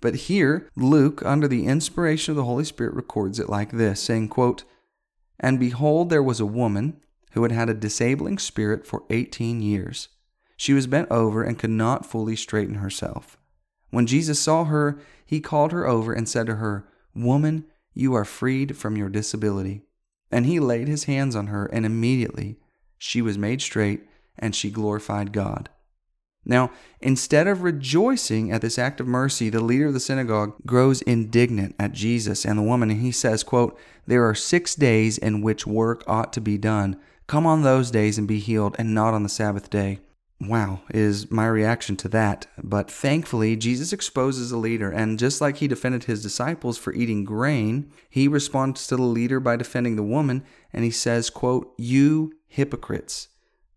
But 0.00 0.14
here 0.14 0.68
luke 0.74 1.22
under 1.24 1.46
the 1.46 1.66
inspiration 1.66 2.32
of 2.32 2.36
the 2.36 2.44
holy 2.44 2.64
spirit 2.64 2.94
records 2.94 3.38
it 3.38 3.48
like 3.48 3.72
this 3.72 4.00
saying 4.00 4.28
quote 4.28 4.64
and 5.38 5.60
behold 5.60 6.10
there 6.10 6.22
was 6.22 6.40
a 6.40 6.46
woman 6.46 7.00
who 7.32 7.42
had 7.42 7.52
had 7.52 7.68
a 7.68 7.74
disabling 7.74 8.38
spirit 8.38 8.86
for 8.86 9.04
18 9.08 9.62
years. 9.62 10.08
She 10.56 10.72
was 10.72 10.88
bent 10.88 11.10
over 11.10 11.44
and 11.44 11.58
could 11.58 11.70
not 11.70 12.04
fully 12.04 12.34
straighten 12.34 12.76
herself 12.76 13.38
when 13.90 14.06
Jesus 14.06 14.40
saw 14.40 14.64
her, 14.64 14.98
he 15.26 15.40
called 15.40 15.72
her 15.72 15.86
over 15.86 16.12
and 16.12 16.28
said 16.28 16.46
to 16.46 16.56
her, 16.56 16.86
Woman, 17.14 17.64
you 17.92 18.14
are 18.14 18.24
freed 18.24 18.76
from 18.76 18.96
your 18.96 19.08
disability. 19.08 19.82
And 20.30 20.46
he 20.46 20.60
laid 20.60 20.86
his 20.88 21.04
hands 21.04 21.34
on 21.34 21.48
her, 21.48 21.66
and 21.66 21.84
immediately 21.84 22.56
she 22.98 23.20
was 23.20 23.36
made 23.36 23.60
straight, 23.60 24.02
and 24.38 24.54
she 24.54 24.70
glorified 24.70 25.32
God. 25.32 25.68
Now, 26.44 26.70
instead 27.00 27.46
of 27.46 27.62
rejoicing 27.62 28.50
at 28.50 28.62
this 28.62 28.78
act 28.78 29.00
of 29.00 29.06
mercy, 29.06 29.50
the 29.50 29.62
leader 29.62 29.88
of 29.88 29.92
the 29.92 30.00
synagogue 30.00 30.54
grows 30.64 31.02
indignant 31.02 31.74
at 31.78 31.92
Jesus 31.92 32.46
and 32.46 32.58
the 32.58 32.62
woman, 32.62 32.90
and 32.90 33.00
he 33.00 33.12
says, 33.12 33.42
quote, 33.42 33.78
There 34.06 34.24
are 34.26 34.34
six 34.34 34.74
days 34.74 35.18
in 35.18 35.42
which 35.42 35.66
work 35.66 36.02
ought 36.06 36.32
to 36.34 36.40
be 36.40 36.56
done. 36.56 36.96
Come 37.26 37.44
on 37.44 37.62
those 37.62 37.90
days 37.90 38.16
and 38.16 38.26
be 38.26 38.38
healed, 38.38 38.76
and 38.78 38.94
not 38.94 39.14
on 39.14 39.22
the 39.22 39.28
Sabbath 39.28 39.68
day 39.68 39.98
wow, 40.40 40.80
is 40.90 41.30
my 41.30 41.46
reaction 41.46 41.96
to 41.96 42.08
that. 42.08 42.46
But 42.62 42.90
thankfully, 42.90 43.56
Jesus 43.56 43.92
exposes 43.92 44.50
the 44.50 44.56
leader, 44.56 44.90
and 44.90 45.18
just 45.18 45.40
like 45.40 45.58
he 45.58 45.68
defended 45.68 46.04
his 46.04 46.22
disciples 46.22 46.78
for 46.78 46.94
eating 46.94 47.24
grain, 47.24 47.92
he 48.08 48.26
responds 48.26 48.86
to 48.86 48.96
the 48.96 49.02
leader 49.02 49.38
by 49.38 49.56
defending 49.56 49.96
the 49.96 50.02
woman, 50.02 50.42
and 50.72 50.84
he 50.84 50.90
says, 50.90 51.28
quote, 51.28 51.74
You 51.76 52.32
hypocrites! 52.46 53.28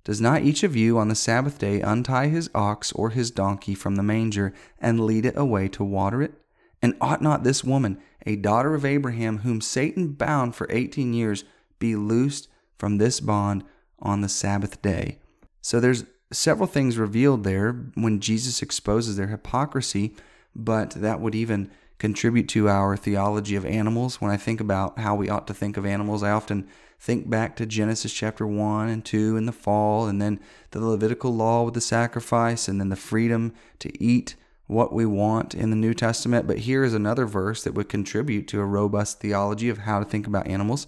Does 0.06 0.20
not 0.20 0.44
each 0.44 0.64
of 0.64 0.76
you 0.76 0.98
on 0.98 1.08
the 1.08 1.16
Sabbath 1.16 1.60
day 1.60 1.80
untie 1.80 2.28
his 2.28 2.50
ox 2.54 2.92
or 2.92 3.10
his 3.10 3.32
donkey 3.32 3.74
from 3.74 3.96
the 3.96 4.04
manger 4.04 4.54
and 4.80 5.00
lead 5.00 5.26
it 5.26 5.38
away 5.38 5.70
to 5.70 5.84
water 5.84 6.22
it? 6.22 6.34
And 6.82 6.96
ought 7.00 7.22
not 7.22 7.46
this 7.46 7.64
woman, 7.64 8.02
a 8.26 8.36
daughter 8.36 8.76
of 8.76 8.84
Abraham, 8.84 9.40
whom 9.40 9.62
Satan 9.62 10.10
bound 10.14 10.56
for 10.56 10.68
eighteen 10.70 11.14
years, 11.14 11.46
be 11.80 11.96
loosed 11.96 12.50
from 12.78 12.98
this 12.98 13.22
bond 13.22 13.64
on 14.00 14.20
the 14.20 14.28
Sabbath 14.28 14.82
day? 14.82 15.20
So 15.62 15.80
there's 15.80 16.04
several 16.34 16.68
things 16.68 16.98
revealed 16.98 17.44
there 17.44 17.74
when 17.96 18.20
Jesus 18.20 18.62
exposes 18.62 19.16
their 19.16 19.28
hypocrisy, 19.28 20.16
but 20.56 20.92
that 20.92 21.20
would 21.20 21.36
even 21.36 21.72
contribute 21.98 22.50
to 22.50 22.68
our 22.68 22.98
theology 22.98 23.56
of 23.56 23.66
animals. 23.66 24.20
When 24.20 24.32
I 24.32 24.38
think 24.38 24.60
about 24.60 25.00
how 25.00 25.16
we 25.16 25.30
ought 25.30 25.48
to 25.48 25.54
think 25.54 25.78
of 25.78 25.86
animals, 25.86 26.24
I 26.24 26.32
often 26.32 26.68
think 27.00 27.30
back 27.30 27.56
to 27.56 27.66
Genesis 27.66 28.14
chapter 28.14 28.46
1 28.46 28.90
and 28.90 29.06
2 29.06 29.38
in 29.38 29.46
the 29.46 29.52
fall, 29.52 30.08
and 30.08 30.22
then 30.22 30.40
the 30.72 30.80
Levitical 30.80 31.34
law 31.34 31.64
with 31.64 31.74
the 31.74 31.82
sacrifice, 31.82 32.68
and 32.68 32.80
then 32.80 32.90
the 32.90 32.96
freedom 32.96 33.54
to 33.80 34.04
eat 34.04 34.36
what 34.68 34.94
we 34.94 35.06
want 35.06 35.54
in 35.54 35.70
the 35.70 35.76
New 35.76 35.94
Testament. 35.94 36.48
But 36.48 36.60
here 36.60 36.84
is 36.84 36.94
another 36.94 37.26
verse 37.26 37.64
that 37.64 37.74
would 37.74 37.90
contribute 37.90 38.48
to 38.50 38.60
a 38.60 38.66
robust 38.66 39.20
theology 39.20 39.70
of 39.70 39.80
how 39.80 40.00
to 40.00 40.06
think 40.06 40.28
about 40.28 40.48
animals. 40.48 40.88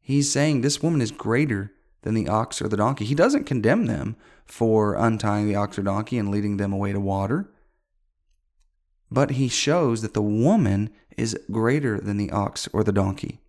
He's 0.00 0.30
saying 0.30 0.60
this 0.60 0.82
woman 0.82 1.00
is 1.00 1.10
greater 1.10 1.72
than 2.02 2.14
the 2.14 2.28
ox 2.28 2.60
or 2.62 2.68
the 2.68 2.76
donkey. 2.76 3.04
He 3.04 3.14
doesn't 3.14 3.44
condemn 3.44 3.86
them 3.86 4.16
for 4.46 4.94
untying 4.94 5.46
the 5.46 5.56
ox 5.56 5.78
or 5.78 5.82
donkey 5.82 6.18
and 6.18 6.30
leading 6.30 6.56
them 6.56 6.72
away 6.72 6.92
to 6.92 7.00
water. 7.00 7.50
But 9.10 9.32
he 9.32 9.48
shows 9.48 10.02
that 10.02 10.14
the 10.14 10.22
woman 10.22 10.90
is 11.16 11.38
greater 11.50 12.00
than 12.00 12.16
the 12.16 12.30
ox 12.30 12.68
or 12.72 12.84
the 12.84 12.92
donkey. 12.92 13.40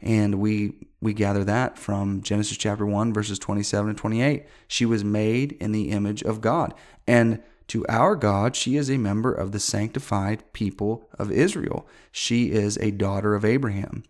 And 0.00 0.36
we 0.36 0.74
we 1.00 1.12
gather 1.12 1.44
that 1.44 1.78
from 1.78 2.22
Genesis 2.22 2.56
chapter 2.56 2.86
1 2.86 3.12
verses 3.12 3.38
27 3.38 3.90
and 3.90 3.98
28. 3.98 4.44
She 4.66 4.86
was 4.86 5.04
made 5.04 5.52
in 5.52 5.72
the 5.72 5.90
image 5.90 6.22
of 6.22 6.40
God. 6.40 6.74
And 7.06 7.42
to 7.68 7.86
our 7.88 8.16
God, 8.16 8.56
she 8.56 8.76
is 8.76 8.90
a 8.90 8.98
member 8.98 9.32
of 9.32 9.52
the 9.52 9.60
sanctified 9.60 10.52
people 10.52 11.08
of 11.18 11.30
Israel. 11.30 11.86
She 12.12 12.50
is 12.52 12.76
a 12.78 12.90
daughter 12.90 13.34
of 13.34 13.44
Abraham. 13.44 14.04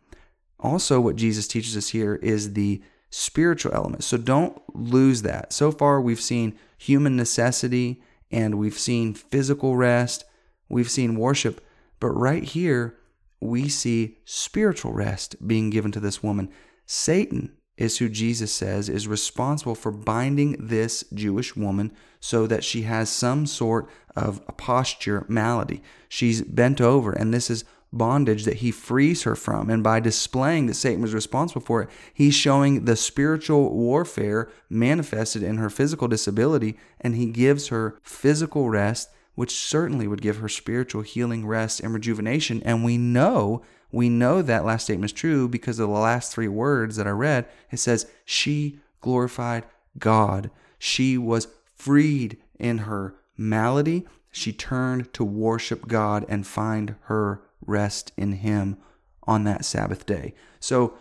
Also, 0.58 1.00
what 1.00 1.16
Jesus 1.16 1.46
teaches 1.46 1.76
us 1.76 1.90
here 1.90 2.16
is 2.16 2.54
the 2.54 2.82
spiritual 3.14 3.72
element. 3.72 4.02
So 4.02 4.16
don't 4.16 4.60
lose 4.74 5.22
that. 5.22 5.52
So 5.52 5.70
far, 5.70 6.00
we've 6.00 6.20
seen 6.20 6.58
human 6.76 7.14
necessity 7.14 8.02
and 8.32 8.56
we've 8.56 8.78
seen 8.78 9.14
physical 9.14 9.76
rest, 9.76 10.24
we've 10.68 10.90
seen 10.90 11.14
worship, 11.14 11.64
but 12.00 12.08
right 12.08 12.42
here, 12.42 12.98
we 13.40 13.68
see 13.68 14.18
spiritual 14.24 14.92
rest 14.92 15.36
being 15.46 15.70
given 15.70 15.92
to 15.92 16.00
this 16.00 16.24
woman. 16.24 16.50
Satan 16.86 17.52
is 17.76 17.98
who 17.98 18.08
Jesus 18.08 18.52
says 18.52 18.88
is 18.88 19.06
responsible 19.06 19.76
for 19.76 19.92
binding 19.92 20.56
this 20.58 21.04
Jewish 21.14 21.54
woman 21.54 21.92
so 22.18 22.48
that 22.48 22.64
she 22.64 22.82
has 22.82 23.08
some 23.08 23.46
sort 23.46 23.88
of 24.16 24.40
a 24.48 24.52
posture 24.52 25.24
malady. 25.28 25.82
She's 26.08 26.42
bent 26.42 26.80
over, 26.80 27.12
and 27.12 27.32
this 27.32 27.48
is 27.48 27.64
bondage 27.96 28.44
that 28.44 28.56
he 28.56 28.70
frees 28.70 29.22
her 29.22 29.34
from. 29.34 29.70
And 29.70 29.82
by 29.82 30.00
displaying 30.00 30.66
that 30.66 30.74
Satan 30.74 31.02
was 31.02 31.14
responsible 31.14 31.62
for 31.62 31.82
it, 31.82 31.88
he's 32.12 32.34
showing 32.34 32.84
the 32.84 32.96
spiritual 32.96 33.72
warfare 33.72 34.50
manifested 34.68 35.42
in 35.42 35.56
her 35.58 35.70
physical 35.70 36.08
disability, 36.08 36.76
and 37.00 37.14
he 37.14 37.26
gives 37.26 37.68
her 37.68 37.98
physical 38.02 38.68
rest, 38.68 39.10
which 39.34 39.54
certainly 39.54 40.06
would 40.06 40.22
give 40.22 40.38
her 40.38 40.48
spiritual 40.48 41.02
healing, 41.02 41.46
rest, 41.46 41.80
and 41.80 41.92
rejuvenation. 41.94 42.62
And 42.64 42.84
we 42.84 42.98
know. 42.98 43.62
We 43.90 44.08
know 44.08 44.42
that 44.42 44.64
last 44.64 44.84
statement 44.84 45.12
is 45.12 45.18
true 45.18 45.48
because 45.48 45.78
of 45.78 45.88
the 45.88 45.94
last 45.94 46.32
three 46.32 46.48
words 46.48 46.96
that 46.96 47.06
I 47.06 47.10
read. 47.10 47.46
It 47.70 47.78
says, 47.78 48.10
She 48.24 48.80
glorified 49.00 49.64
God. 49.98 50.50
She 50.78 51.16
was 51.16 51.48
freed 51.76 52.38
in 52.58 52.78
her 52.78 53.14
malady. 53.36 54.06
She 54.30 54.52
turned 54.52 55.12
to 55.14 55.24
worship 55.24 55.86
God 55.86 56.26
and 56.28 56.46
find 56.46 56.96
her 57.02 57.42
rest 57.66 58.12
in 58.16 58.32
him 58.32 58.76
on 59.24 59.44
that 59.44 59.64
Sabbath 59.64 60.06
day. 60.06 60.34
So 60.60 60.94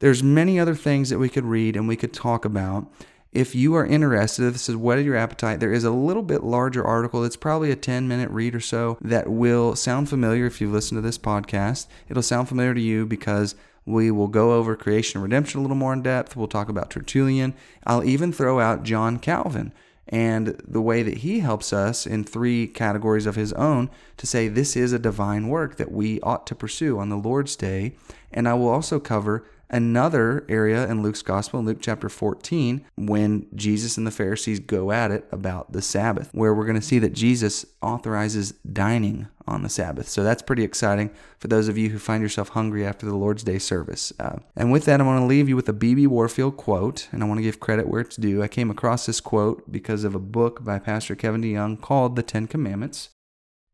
there's 0.00 0.22
many 0.22 0.58
other 0.58 0.74
things 0.74 1.10
that 1.10 1.18
we 1.18 1.28
could 1.28 1.44
read 1.44 1.76
and 1.76 1.86
we 1.86 1.96
could 1.96 2.12
talk 2.12 2.44
about. 2.44 2.90
If 3.30 3.54
you 3.54 3.74
are 3.76 3.86
interested, 3.86 4.52
this 4.52 4.66
has 4.66 4.76
whetted 4.76 5.06
your 5.06 5.16
appetite, 5.16 5.60
there 5.60 5.72
is 5.72 5.84
a 5.84 5.90
little 5.90 6.22
bit 6.22 6.44
larger 6.44 6.84
article. 6.84 7.24
It's 7.24 7.36
probably 7.36 7.70
a 7.70 7.76
10 7.76 8.06
minute 8.06 8.30
read 8.30 8.54
or 8.54 8.60
so 8.60 8.98
that 9.00 9.30
will 9.30 9.74
sound 9.74 10.08
familiar 10.08 10.44
if 10.46 10.60
you've 10.60 10.72
listened 10.72 10.98
to 10.98 11.02
this 11.02 11.18
podcast. 11.18 11.86
It'll 12.08 12.22
sound 12.22 12.48
familiar 12.48 12.74
to 12.74 12.80
you 12.80 13.06
because 13.06 13.54
we 13.86 14.10
will 14.10 14.28
go 14.28 14.52
over 14.52 14.76
creation 14.76 15.18
and 15.18 15.22
redemption 15.22 15.60
a 15.60 15.62
little 15.62 15.76
more 15.76 15.92
in 15.92 16.02
depth. 16.02 16.36
We'll 16.36 16.46
talk 16.46 16.68
about 16.68 16.90
Tertullian. 16.90 17.54
I'll 17.86 18.04
even 18.04 18.32
throw 18.32 18.60
out 18.60 18.82
John 18.82 19.18
Calvin 19.18 19.72
and 20.08 20.60
the 20.66 20.82
way 20.82 21.02
that 21.02 21.18
he 21.18 21.40
helps 21.40 21.72
us 21.72 22.06
in 22.06 22.24
three 22.24 22.66
categories 22.66 23.26
of 23.26 23.36
his 23.36 23.52
own 23.54 23.88
to 24.16 24.26
say 24.26 24.48
this 24.48 24.76
is 24.76 24.92
a 24.92 24.98
divine 24.98 25.48
work 25.48 25.76
that 25.76 25.92
we 25.92 26.20
ought 26.20 26.46
to 26.48 26.54
pursue 26.54 26.98
on 26.98 27.08
the 27.08 27.16
Lord's 27.16 27.56
day. 27.56 27.94
And 28.32 28.48
I 28.48 28.54
will 28.54 28.68
also 28.68 28.98
cover 28.98 29.46
another 29.72 30.44
area 30.48 30.86
in 30.86 31.02
Luke's 31.02 31.22
gospel, 31.22 31.60
in 31.60 31.66
Luke 31.66 31.78
chapter 31.80 32.08
14, 32.08 32.84
when 32.96 33.46
Jesus 33.54 33.96
and 33.96 34.06
the 34.06 34.10
Pharisees 34.10 34.60
go 34.60 34.92
at 34.92 35.10
it 35.10 35.26
about 35.32 35.72
the 35.72 35.82
Sabbath, 35.82 36.30
where 36.32 36.54
we're 36.54 36.66
going 36.66 36.78
to 36.78 36.86
see 36.86 36.98
that 36.98 37.14
Jesus 37.14 37.64
authorizes 37.80 38.52
dining 38.70 39.28
on 39.46 39.62
the 39.62 39.68
Sabbath. 39.68 40.08
So 40.08 40.22
that's 40.22 40.42
pretty 40.42 40.62
exciting 40.62 41.10
for 41.38 41.48
those 41.48 41.68
of 41.68 41.76
you 41.78 41.90
who 41.90 41.98
find 41.98 42.22
yourself 42.22 42.50
hungry 42.50 42.86
after 42.86 43.06
the 43.06 43.16
Lord's 43.16 43.42
Day 43.42 43.58
service. 43.58 44.12
Uh, 44.20 44.38
and 44.54 44.70
with 44.70 44.84
that, 44.84 45.00
I 45.00 45.04
want 45.04 45.20
to 45.20 45.26
leave 45.26 45.48
you 45.48 45.56
with 45.56 45.68
a 45.68 45.72
B.B. 45.72 46.06
Warfield 46.06 46.56
quote, 46.56 47.08
and 47.10 47.22
I 47.22 47.26
want 47.26 47.38
to 47.38 47.42
give 47.42 47.58
credit 47.58 47.88
where 47.88 48.02
it's 48.02 48.16
due. 48.16 48.42
I 48.42 48.48
came 48.48 48.70
across 48.70 49.06
this 49.06 49.20
quote 49.20 49.70
because 49.72 50.04
of 50.04 50.14
a 50.14 50.20
book 50.20 50.62
by 50.62 50.78
Pastor 50.78 51.16
Kevin 51.16 51.42
DeYoung 51.42 51.80
called 51.80 52.14
The 52.14 52.22
Ten 52.22 52.46
Commandments. 52.46 53.08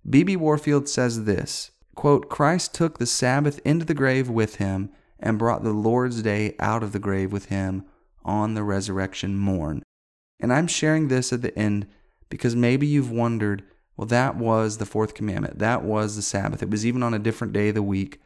B.B. 0.08 0.36
Warfield 0.36 0.88
says 0.88 1.24
this 1.24 1.72
quote, 1.94 2.28
Christ 2.28 2.74
took 2.74 2.98
the 2.98 3.06
Sabbath 3.06 3.60
into 3.64 3.84
the 3.84 3.92
grave 3.94 4.30
with 4.30 4.56
him 4.56 4.90
and 5.20 5.38
brought 5.38 5.62
the 5.62 5.72
Lord's 5.72 6.22
day 6.22 6.54
out 6.58 6.82
of 6.82 6.92
the 6.92 6.98
grave 6.98 7.32
with 7.32 7.46
him 7.46 7.84
on 8.24 8.54
the 8.54 8.62
resurrection 8.62 9.36
morn. 9.36 9.82
And 10.40 10.52
I'm 10.52 10.66
sharing 10.66 11.08
this 11.08 11.32
at 11.32 11.42
the 11.42 11.56
end 11.58 11.86
because 12.28 12.54
maybe 12.54 12.86
you've 12.86 13.10
wondered, 13.10 13.64
well, 13.96 14.06
that 14.06 14.36
was 14.36 14.78
the 14.78 14.86
fourth 14.86 15.14
commandment. 15.14 15.58
That 15.58 15.82
was 15.82 16.14
the 16.14 16.22
Sabbath. 16.22 16.62
It 16.62 16.70
was 16.70 16.86
even 16.86 17.02
on 17.02 17.14
a 17.14 17.18
different 17.18 17.52
day 17.52 17.70
of 17.70 17.74
the 17.74 17.82
week. 17.82 18.20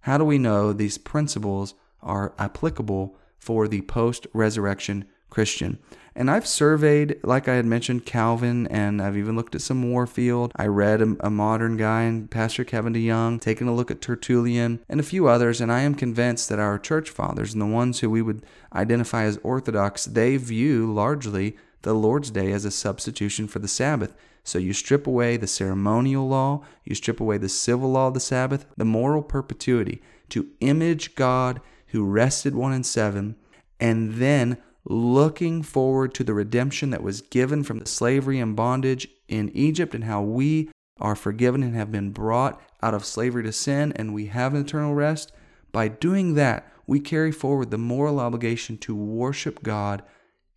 How 0.00 0.18
do 0.18 0.24
we 0.24 0.38
know 0.38 0.72
these 0.72 0.98
principles 0.98 1.74
are 2.00 2.34
applicable 2.38 3.16
for 3.38 3.66
the 3.66 3.80
post 3.82 4.26
resurrection 4.32 5.04
Christian. 5.30 5.78
And 6.18 6.28
I've 6.28 6.48
surveyed, 6.48 7.20
like 7.22 7.46
I 7.46 7.54
had 7.54 7.64
mentioned, 7.64 8.04
Calvin, 8.04 8.66
and 8.66 9.00
I've 9.00 9.16
even 9.16 9.36
looked 9.36 9.54
at 9.54 9.60
some 9.60 9.88
Warfield. 9.88 10.50
I 10.56 10.66
read 10.66 11.00
a, 11.00 11.16
a 11.20 11.30
modern 11.30 11.76
guy 11.76 12.02
and 12.02 12.28
Pastor 12.28 12.64
Kevin 12.64 12.92
DeYoung, 12.92 13.40
taking 13.40 13.68
a 13.68 13.74
look 13.74 13.92
at 13.92 14.00
Tertullian, 14.00 14.80
and 14.88 14.98
a 14.98 15.04
few 15.04 15.28
others, 15.28 15.60
and 15.60 15.70
I 15.70 15.82
am 15.82 15.94
convinced 15.94 16.48
that 16.48 16.58
our 16.58 16.76
church 16.76 17.08
fathers 17.08 17.52
and 17.52 17.62
the 17.62 17.66
ones 17.66 18.00
who 18.00 18.10
we 18.10 18.20
would 18.20 18.44
identify 18.74 19.22
as 19.22 19.38
Orthodox, 19.44 20.06
they 20.06 20.36
view 20.38 20.92
largely 20.92 21.56
the 21.82 21.94
Lord's 21.94 22.32
Day 22.32 22.50
as 22.50 22.64
a 22.64 22.72
substitution 22.72 23.46
for 23.46 23.60
the 23.60 23.68
Sabbath. 23.68 24.12
So 24.42 24.58
you 24.58 24.72
strip 24.72 25.06
away 25.06 25.36
the 25.36 25.46
ceremonial 25.46 26.26
law, 26.26 26.64
you 26.84 26.96
strip 26.96 27.20
away 27.20 27.38
the 27.38 27.48
civil 27.48 27.92
law 27.92 28.08
of 28.08 28.14
the 28.14 28.18
Sabbath, 28.18 28.66
the 28.76 28.84
moral 28.84 29.22
perpetuity 29.22 30.02
to 30.30 30.48
image 30.58 31.14
God 31.14 31.60
who 31.86 32.04
rested 32.04 32.56
one 32.56 32.72
in 32.72 32.82
seven, 32.82 33.36
and 33.78 34.14
then 34.14 34.58
looking 34.88 35.62
forward 35.62 36.14
to 36.14 36.24
the 36.24 36.34
redemption 36.34 36.90
that 36.90 37.02
was 37.02 37.20
given 37.20 37.62
from 37.62 37.78
the 37.78 37.86
slavery 37.86 38.40
and 38.40 38.56
bondage 38.56 39.06
in 39.28 39.50
Egypt 39.54 39.94
and 39.94 40.04
how 40.04 40.22
we 40.22 40.70
are 40.98 41.14
forgiven 41.14 41.62
and 41.62 41.76
have 41.76 41.92
been 41.92 42.10
brought 42.10 42.60
out 42.82 42.94
of 42.94 43.04
slavery 43.04 43.42
to 43.42 43.52
sin 43.52 43.92
and 43.96 44.14
we 44.14 44.26
have 44.26 44.54
an 44.54 44.62
eternal 44.62 44.94
rest. 44.94 45.30
By 45.72 45.88
doing 45.88 46.34
that, 46.34 46.72
we 46.86 47.00
carry 47.00 47.30
forward 47.30 47.70
the 47.70 47.78
moral 47.78 48.18
obligation 48.18 48.78
to 48.78 48.96
worship 48.96 49.62
God 49.62 50.02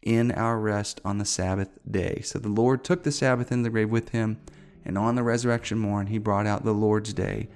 in 0.01 0.31
our 0.31 0.57
rest 0.57 1.01
on 1.03 1.17
the 1.17 1.25
Sabbath 1.25 1.77
day. 1.89 2.21
So 2.23 2.39
the 2.39 2.49
Lord 2.49 2.83
took 2.83 3.03
the 3.03 3.11
Sabbath 3.11 3.51
in 3.51 3.63
the 3.63 3.69
grave 3.69 3.91
with 3.91 4.09
him, 4.09 4.39
and 4.83 4.97
on 4.97 5.15
the 5.15 5.23
resurrection 5.23 5.77
morn, 5.77 6.07
he 6.07 6.17
brought 6.17 6.47
out 6.47 6.63
the 6.63 6.73
Lord's 6.73 7.13
day. 7.13 7.49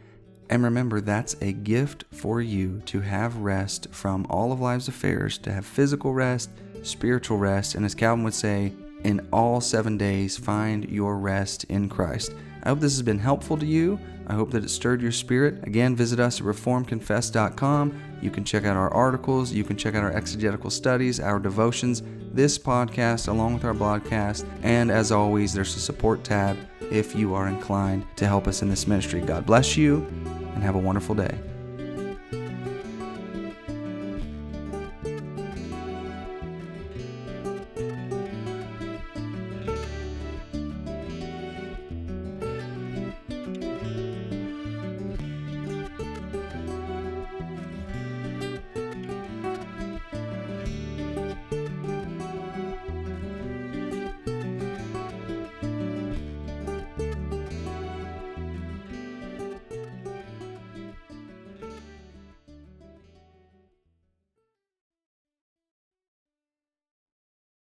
And 0.50 0.64
remember, 0.64 1.02
that's 1.02 1.36
a 1.42 1.54
gift 1.54 2.06
for 2.12 2.42
you 2.42 2.82
to 2.86 3.02
have 3.02 3.38
rest 3.38 3.88
from 3.92 4.28
all 4.30 4.52
of 4.52 4.60
life's 4.60 4.88
affairs, 4.88 5.38
to 5.40 5.52
have 5.52 5.66
physical 5.66 6.14
rest, 6.14 6.50
spiritual 6.84 7.38
rest, 7.38 7.76
and 7.76 7.86
as 7.86 7.96
Calvin 7.96 8.24
would 8.24 8.34
say, 8.34 8.74
in 9.04 9.28
all 9.32 9.62
seven 9.62 9.98
days, 9.98 10.38
find 10.38 10.90
your 10.90 11.18
rest 11.18 11.64
in 11.66 11.90
Christ. 11.90 12.34
I 12.64 12.70
hope 12.70 12.80
this 12.80 12.94
has 12.94 13.04
been 13.04 13.20
helpful 13.20 13.58
to 13.58 13.66
you. 13.66 14.00
I 14.28 14.34
hope 14.34 14.50
that 14.52 14.64
it 14.64 14.70
stirred 14.70 15.02
your 15.02 15.12
spirit. 15.12 15.68
Again, 15.68 15.96
visit 15.96 16.20
us 16.20 16.40
at 16.40 16.46
reformconfess.com. 16.48 18.02
You 18.22 18.32
can 18.32 18.44
check 18.44 18.66
out 18.66 18.76
our 18.76 18.92
articles, 18.92 19.52
you 19.52 19.64
can 19.64 19.78
check 19.78 19.94
out 19.94 20.04
our 20.04 20.12
exegetical 20.12 20.72
studies, 20.72 21.20
our 21.20 21.38
devotions, 21.38 22.02
this 22.34 22.58
podcast, 22.58 23.28
along 23.28 23.54
with 23.54 23.66
our 23.66 23.74
blogcast. 23.74 24.46
And 24.64 24.90
as 24.90 25.12
always, 25.12 25.54
there's 25.54 25.76
a 25.76 25.80
support 25.80 26.24
tab 26.24 26.58
if 26.92 27.16
you 27.16 27.34
are 27.36 27.48
inclined 27.48 28.06
to 28.18 28.28
help 28.28 28.48
us 28.48 28.62
in 28.62 28.70
this 28.70 28.88
ministry. 28.88 29.22
God 29.22 29.46
bless 29.46 29.78
you 29.78 30.06
and 30.54 30.64
have 30.64 30.76
a 30.76 30.80
wonderful 30.80 31.16
day. 31.16 31.40